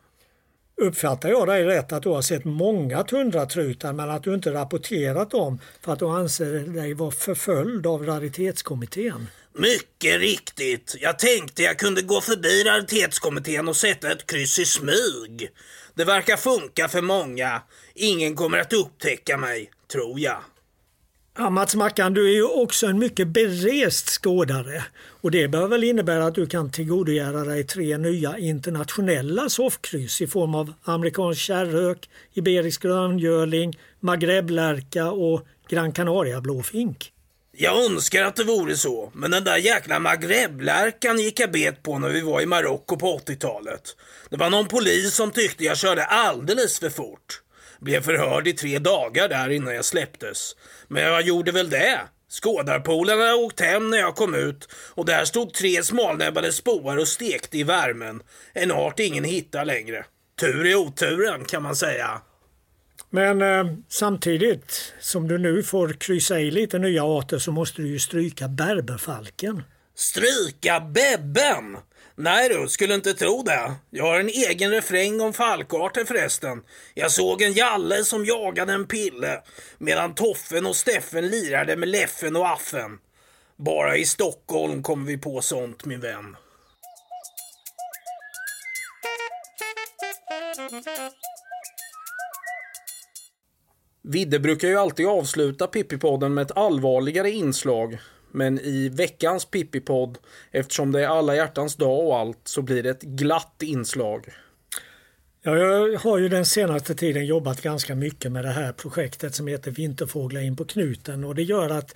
Uppfattar 0.80 1.28
jag 1.28 1.48
dig 1.48 1.64
rätt 1.64 1.92
att 1.92 2.02
du 2.02 2.08
har 2.08 2.22
sett 2.22 2.44
många 2.44 3.02
tundratrutar 3.02 3.92
men 3.92 4.10
att 4.10 4.22
du 4.22 4.34
inte 4.34 4.52
rapporterat 4.52 5.30
dem 5.30 5.60
för 5.80 5.92
att 5.92 5.98
du 5.98 6.06
anser 6.06 6.52
dig 6.52 6.94
vara 6.94 7.10
förföljd 7.10 7.86
av 7.86 8.06
raritetskommittén? 8.06 9.28
Mycket 9.52 10.20
riktigt. 10.20 10.96
Jag 11.00 11.18
tänkte 11.18 11.62
jag 11.62 11.78
kunde 11.78 12.02
gå 12.02 12.20
förbi 12.20 12.64
raritetskommittén 12.64 13.68
och 13.68 13.76
sätta 13.76 14.12
ett 14.12 14.26
kryss 14.26 14.58
i 14.58 14.64
smyg. 14.64 15.50
Det 15.94 16.04
verkar 16.04 16.36
funka 16.36 16.88
för 16.88 17.02
många. 17.02 17.62
Ingen 17.94 18.34
kommer 18.34 18.58
att 18.58 18.72
upptäcka 18.72 19.36
mig, 19.36 19.70
tror 19.92 20.20
jag. 20.20 20.38
Ja, 21.38 21.50
Mats 21.50 21.74
Mackan, 21.74 22.14
du 22.14 22.28
är 22.28 22.34
ju 22.34 22.44
också 22.44 22.86
en 22.86 22.98
mycket 22.98 23.28
berest 23.28 24.08
skådare 24.08 24.84
och 25.20 25.30
det 25.30 25.48
bör 25.48 25.68
väl 25.68 25.84
innebära 25.84 26.26
att 26.26 26.34
du 26.34 26.46
kan 26.46 26.70
tillgodogöra 26.70 27.44
dig 27.44 27.64
tre 27.64 27.98
nya 27.98 28.38
internationella 28.38 29.48
soffkryss 29.48 30.20
i 30.20 30.26
form 30.26 30.54
av 30.54 30.72
amerikansk 30.84 31.40
kärrhök, 31.40 32.08
iberisk 32.34 32.82
gröngöling, 32.82 33.78
magreblärka 34.00 35.10
och 35.10 35.46
Gran 35.68 35.92
Canaria 35.92 36.40
blåfink. 36.40 37.12
Jag 37.56 37.84
önskar 37.84 38.24
att 38.24 38.36
det 38.36 38.44
vore 38.44 38.76
så, 38.76 39.10
men 39.14 39.30
den 39.30 39.44
där 39.44 39.56
jäkla 39.56 39.98
magreblärkan 39.98 41.18
gick 41.18 41.40
jag 41.40 41.52
bet 41.52 41.82
på 41.82 41.98
när 41.98 42.08
vi 42.08 42.20
var 42.20 42.40
i 42.40 42.46
Marocko 42.46 42.96
på 42.96 43.18
80-talet. 43.18 43.96
Det 44.30 44.36
var 44.36 44.50
någon 44.50 44.68
polis 44.68 45.14
som 45.14 45.30
tyckte 45.30 45.64
jag 45.64 45.76
körde 45.76 46.04
alldeles 46.04 46.78
för 46.78 46.90
fort. 46.90 47.42
Blev 47.80 48.02
förhörd 48.02 48.48
i 48.48 48.52
tre 48.52 48.78
dagar 48.78 49.28
där 49.28 49.50
innan 49.50 49.74
jag 49.74 49.84
släpptes. 49.84 50.56
Men 50.88 51.02
jag 51.02 51.22
gjorde 51.22 51.52
väl 51.52 51.70
det. 51.70 52.00
Skådarpolarna 52.28 53.22
hade 53.22 53.34
åkt 53.34 53.60
hem 53.60 53.90
när 53.90 53.98
jag 53.98 54.16
kom 54.16 54.34
ut 54.34 54.68
och 54.94 55.06
där 55.06 55.24
stod 55.24 55.54
tre 55.54 55.82
smalnäbbade 55.82 56.52
spåar 56.52 56.96
och 56.96 57.08
stekte 57.08 57.58
i 57.58 57.62
värmen. 57.62 58.22
En 58.52 58.72
art 58.72 59.00
ingen 59.00 59.24
hittar 59.24 59.64
längre. 59.64 60.04
Tur 60.40 60.66
i 60.66 60.74
oturen 60.74 61.44
kan 61.44 61.62
man 61.62 61.76
säga. 61.76 62.20
Men 63.10 63.42
eh, 63.42 63.66
samtidigt 63.88 64.94
som 65.00 65.28
du 65.28 65.38
nu 65.38 65.62
får 65.62 65.88
kryssa 65.88 66.40
i 66.40 66.50
lite 66.50 66.78
nya 66.78 67.04
arter 67.04 67.38
så 67.38 67.52
måste 67.52 67.82
du 67.82 67.88
ju 67.88 67.98
stryka 67.98 68.48
berberfalken. 68.48 69.62
Stryka 69.94 70.80
bebben? 70.80 71.76
Nej 72.18 72.48
du, 72.48 72.68
skulle 72.68 72.94
inte 72.94 73.14
tro 73.14 73.42
det. 73.42 73.74
Jag 73.90 74.04
har 74.04 74.20
en 74.20 74.28
egen 74.28 74.70
refräng 74.70 75.20
om 75.20 75.32
falkarter 75.32 76.04
förresten. 76.04 76.62
Jag 76.94 77.10
såg 77.10 77.42
en 77.42 77.52
jalle 77.52 78.04
som 78.04 78.24
jagade 78.24 78.72
en 78.72 78.86
pille 78.86 79.42
medan 79.78 80.14
Toffen 80.14 80.66
och 80.66 80.76
Steffen 80.76 81.28
lirade 81.28 81.76
med 81.76 81.88
Leffen 81.88 82.36
och 82.36 82.48
Affen. 82.48 82.98
Bara 83.56 83.96
i 83.96 84.04
Stockholm 84.04 84.82
kommer 84.82 85.06
vi 85.06 85.18
på 85.18 85.40
sånt 85.40 85.84
min 85.84 86.00
vän. 86.00 86.36
Vidde 94.02 94.38
brukar 94.38 94.68
ju 94.68 94.76
alltid 94.76 95.06
avsluta 95.06 95.66
Pippipodden 95.66 96.34
med 96.34 96.42
ett 96.42 96.56
allvarligare 96.56 97.30
inslag 97.30 97.98
men 98.36 98.58
i 98.58 98.88
veckans 98.88 99.44
Pippi-podd, 99.50 100.18
eftersom 100.50 100.92
det 100.92 101.04
är 101.04 101.08
alla 101.08 101.36
hjärtans 101.36 101.76
dag 101.76 102.06
och 102.06 102.18
allt, 102.18 102.40
så 102.44 102.62
blir 102.62 102.82
det 102.82 102.90
ett 102.90 103.02
glatt 103.02 103.62
inslag. 103.62 104.26
Ja, 105.42 105.56
jag 105.56 105.98
har 105.98 106.18
ju 106.18 106.28
den 106.28 106.46
senaste 106.46 106.94
tiden 106.94 107.26
jobbat 107.26 107.62
ganska 107.62 107.94
mycket 107.94 108.32
med 108.32 108.44
det 108.44 108.50
här 108.50 108.72
projektet 108.72 109.34
som 109.34 109.46
heter 109.46 109.70
Vinterfåglar 109.70 110.40
in 110.40 110.56
på 110.56 110.64
knuten 110.64 111.24
och 111.24 111.34
det 111.34 111.42
gör 111.42 111.70
att 111.70 111.94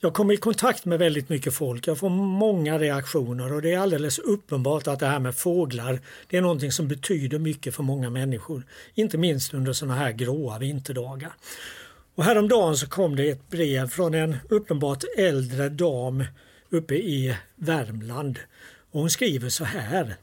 jag 0.00 0.14
kommer 0.14 0.34
i 0.34 0.36
kontakt 0.36 0.84
med 0.84 0.98
väldigt 0.98 1.28
mycket 1.28 1.54
folk. 1.54 1.86
Jag 1.86 1.98
får 1.98 2.10
många 2.10 2.78
reaktioner 2.78 3.52
och 3.52 3.62
det 3.62 3.72
är 3.72 3.78
alldeles 3.78 4.18
uppenbart 4.18 4.86
att 4.86 5.00
det 5.00 5.06
här 5.06 5.20
med 5.20 5.34
fåglar 5.34 6.00
det 6.28 6.36
är 6.36 6.40
någonting 6.40 6.72
som 6.72 6.88
betyder 6.88 7.38
mycket 7.38 7.74
för 7.74 7.82
många 7.82 8.10
människor. 8.10 8.66
Inte 8.94 9.18
minst 9.18 9.54
under 9.54 9.72
sådana 9.72 9.94
här 9.94 10.12
gråa 10.12 10.58
vinterdagar. 10.58 11.32
Och 12.14 12.24
häromdagen 12.24 12.76
så 12.76 12.88
kom 12.88 13.16
det 13.16 13.30
ett 13.30 13.50
brev 13.50 13.88
från 13.88 14.14
en 14.14 14.36
uppenbart 14.48 15.04
äldre 15.18 15.68
dam 15.68 16.24
uppe 16.70 16.94
i 16.94 17.36
Värmland. 17.56 18.38
Och 18.90 19.00
hon 19.00 19.10
skriver 19.10 19.48
så 19.48 19.64
här. 19.64 20.16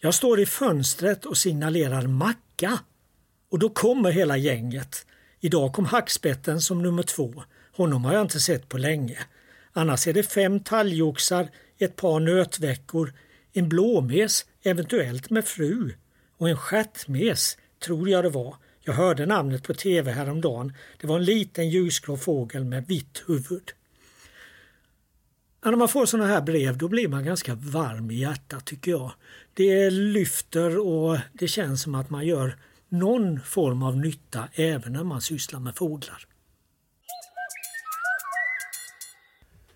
Jag 0.00 0.14
står 0.14 0.40
i 0.40 0.46
fönstret 0.46 1.26
och 1.26 1.36
signalerar 1.36 2.06
macka. 2.06 2.78
Och 3.50 3.58
då 3.58 3.68
kommer 3.68 4.10
hela 4.10 4.36
gänget. 4.36 5.06
Idag 5.40 5.72
kom 5.72 5.84
hackspetten 5.84 6.60
som 6.60 6.82
nummer 6.82 7.02
två. 7.02 7.42
Honom 7.76 8.04
har 8.04 8.12
jag 8.12 8.22
inte 8.22 8.40
sett 8.40 8.68
på 8.68 8.78
länge. 8.78 9.18
Annars 9.72 10.06
är 10.06 10.12
det 10.12 10.22
fem 10.22 10.60
talgoxar, 10.60 11.48
ett 11.78 11.96
par 11.96 12.20
nötveckor, 12.20 13.12
en 13.52 13.68
blåmes, 13.68 14.46
eventuellt 14.62 15.30
med 15.30 15.44
fru, 15.44 15.94
och 16.38 16.48
en 16.48 16.56
stjärtmes, 16.56 17.58
tror 17.84 18.08
jag 18.08 18.24
det 18.24 18.30
var, 18.30 18.56
jag 18.84 18.92
hörde 18.92 19.26
namnet 19.26 19.62
på 19.62 19.74
tv 19.74 20.10
häromdagen. 20.10 20.72
Det 21.00 21.06
var 21.06 21.16
en 21.16 21.24
liten 21.24 21.70
ljusgrå 21.70 22.16
fågel 22.16 22.64
med 22.64 22.86
vitt 22.86 23.22
huvud. 23.26 23.72
när 25.64 25.76
man 25.76 25.88
får 25.88 26.06
sådana 26.06 26.28
här 26.28 26.40
brev 26.40 26.78
då 26.78 26.88
blir 26.88 27.08
man 27.08 27.24
ganska 27.24 27.54
varm 27.54 28.10
i 28.10 28.14
hjärtat 28.14 28.64
tycker 28.64 28.90
jag. 28.90 29.12
Det 29.54 29.90
lyfter 29.90 30.78
och 30.78 31.18
det 31.32 31.48
känns 31.48 31.82
som 31.82 31.94
att 31.94 32.10
man 32.10 32.26
gör 32.26 32.56
någon 32.88 33.40
form 33.40 33.82
av 33.82 33.96
nytta 33.96 34.48
även 34.54 34.92
när 34.92 35.04
man 35.04 35.20
sysslar 35.20 35.60
med 35.60 35.76
fåglar. 35.76 36.26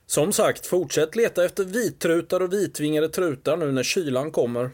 Som 0.07 0.33
sagt, 0.33 0.67
fortsätt 0.67 1.17
leta 1.17 1.45
efter 1.45 1.65
vittrutar 1.65 2.41
och 2.43 2.53
vitvingade 2.53 3.09
trutar 3.09 3.57
nu 3.57 3.73
när 3.73 3.83
kylan 3.83 4.31
kommer. 4.31 4.71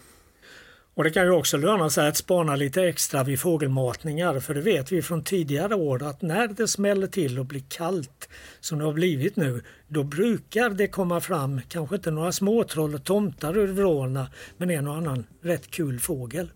Och 1.02 1.04
det 1.04 1.12
kan 1.12 1.24
ju 1.24 1.30
också 1.30 1.56
löna 1.56 1.90
sig 1.90 2.08
att 2.08 2.16
spana 2.16 2.56
lite 2.56 2.82
extra 2.82 3.24
vid 3.24 3.40
fågelmatningar 3.40 4.40
för 4.40 4.54
det 4.54 4.60
vet 4.60 4.92
vi 4.92 5.02
från 5.02 5.24
tidigare 5.24 5.74
år 5.74 6.02
att 6.02 6.22
när 6.22 6.48
det 6.48 6.68
smäller 6.68 7.06
till 7.06 7.38
och 7.38 7.46
blir 7.46 7.62
kallt 7.68 8.28
som 8.60 8.78
det 8.78 8.84
har 8.84 8.92
blivit 8.92 9.36
nu 9.36 9.62
då 9.88 10.02
brukar 10.04 10.70
det 10.70 10.88
komma 10.88 11.20
fram 11.20 11.60
kanske 11.68 11.96
inte 11.96 12.10
några 12.10 12.32
småtroll 12.32 12.94
och 12.94 13.04
tomtar 13.04 13.58
ur 13.58 13.66
vrårna 13.66 14.26
men 14.56 14.70
en 14.70 14.88
och 14.88 14.94
annan 14.94 15.26
rätt 15.40 15.70
kul 15.70 16.00
fågel. 16.00 16.50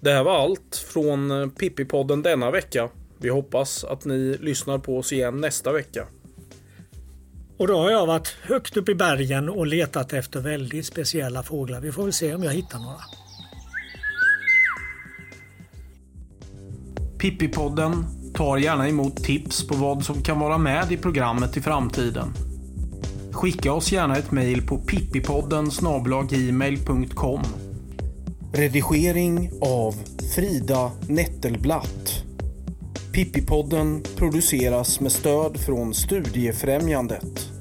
Det 0.00 0.10
här 0.10 0.24
var 0.24 0.38
allt 0.42 0.76
från 0.76 1.50
Pippipodden 1.50 2.22
denna 2.22 2.50
vecka. 2.50 2.88
Vi 3.18 3.28
hoppas 3.28 3.84
att 3.84 4.04
ni 4.04 4.36
lyssnar 4.40 4.78
på 4.78 4.98
oss 4.98 5.12
igen 5.12 5.40
nästa 5.40 5.72
vecka. 5.72 6.06
Och 7.58 7.66
då 7.66 7.78
har 7.78 7.90
jag 7.90 8.06
varit 8.06 8.36
högt 8.42 8.76
upp 8.76 8.88
i 8.88 8.94
bergen 8.94 9.48
och 9.48 9.66
letat 9.66 10.12
efter 10.12 10.40
väldigt 10.40 10.86
speciella 10.86 11.42
fåglar. 11.42 11.80
Vi 11.80 11.92
får 11.92 12.02
väl 12.02 12.12
se 12.12 12.34
om 12.34 12.42
jag 12.42 12.52
hittar 12.52 12.78
några. 12.78 13.00
Pippi-podden 17.18 18.04
tar 18.34 18.58
gärna 18.58 18.88
emot 18.88 19.16
tips 19.16 19.66
på 19.66 19.76
vad 19.76 20.04
som 20.04 20.22
kan 20.22 20.40
vara 20.40 20.58
med 20.58 20.92
i 20.92 20.96
programmet 20.96 21.56
i 21.56 21.60
framtiden. 21.60 22.28
Skicka 23.32 23.72
oss 23.72 23.92
gärna 23.92 24.16
ett 24.16 24.30
mejl 24.30 24.66
på 24.66 24.78
pippipodden. 24.78 25.70
Redigering 28.52 29.50
av 29.60 29.94
Frida 30.34 30.90
Nettelblatt. 31.08 32.22
Pippipodden 33.16 34.02
produceras 34.16 35.00
med 35.00 35.12
stöd 35.12 35.60
från 35.60 35.94
Studiefrämjandet. 35.94 37.55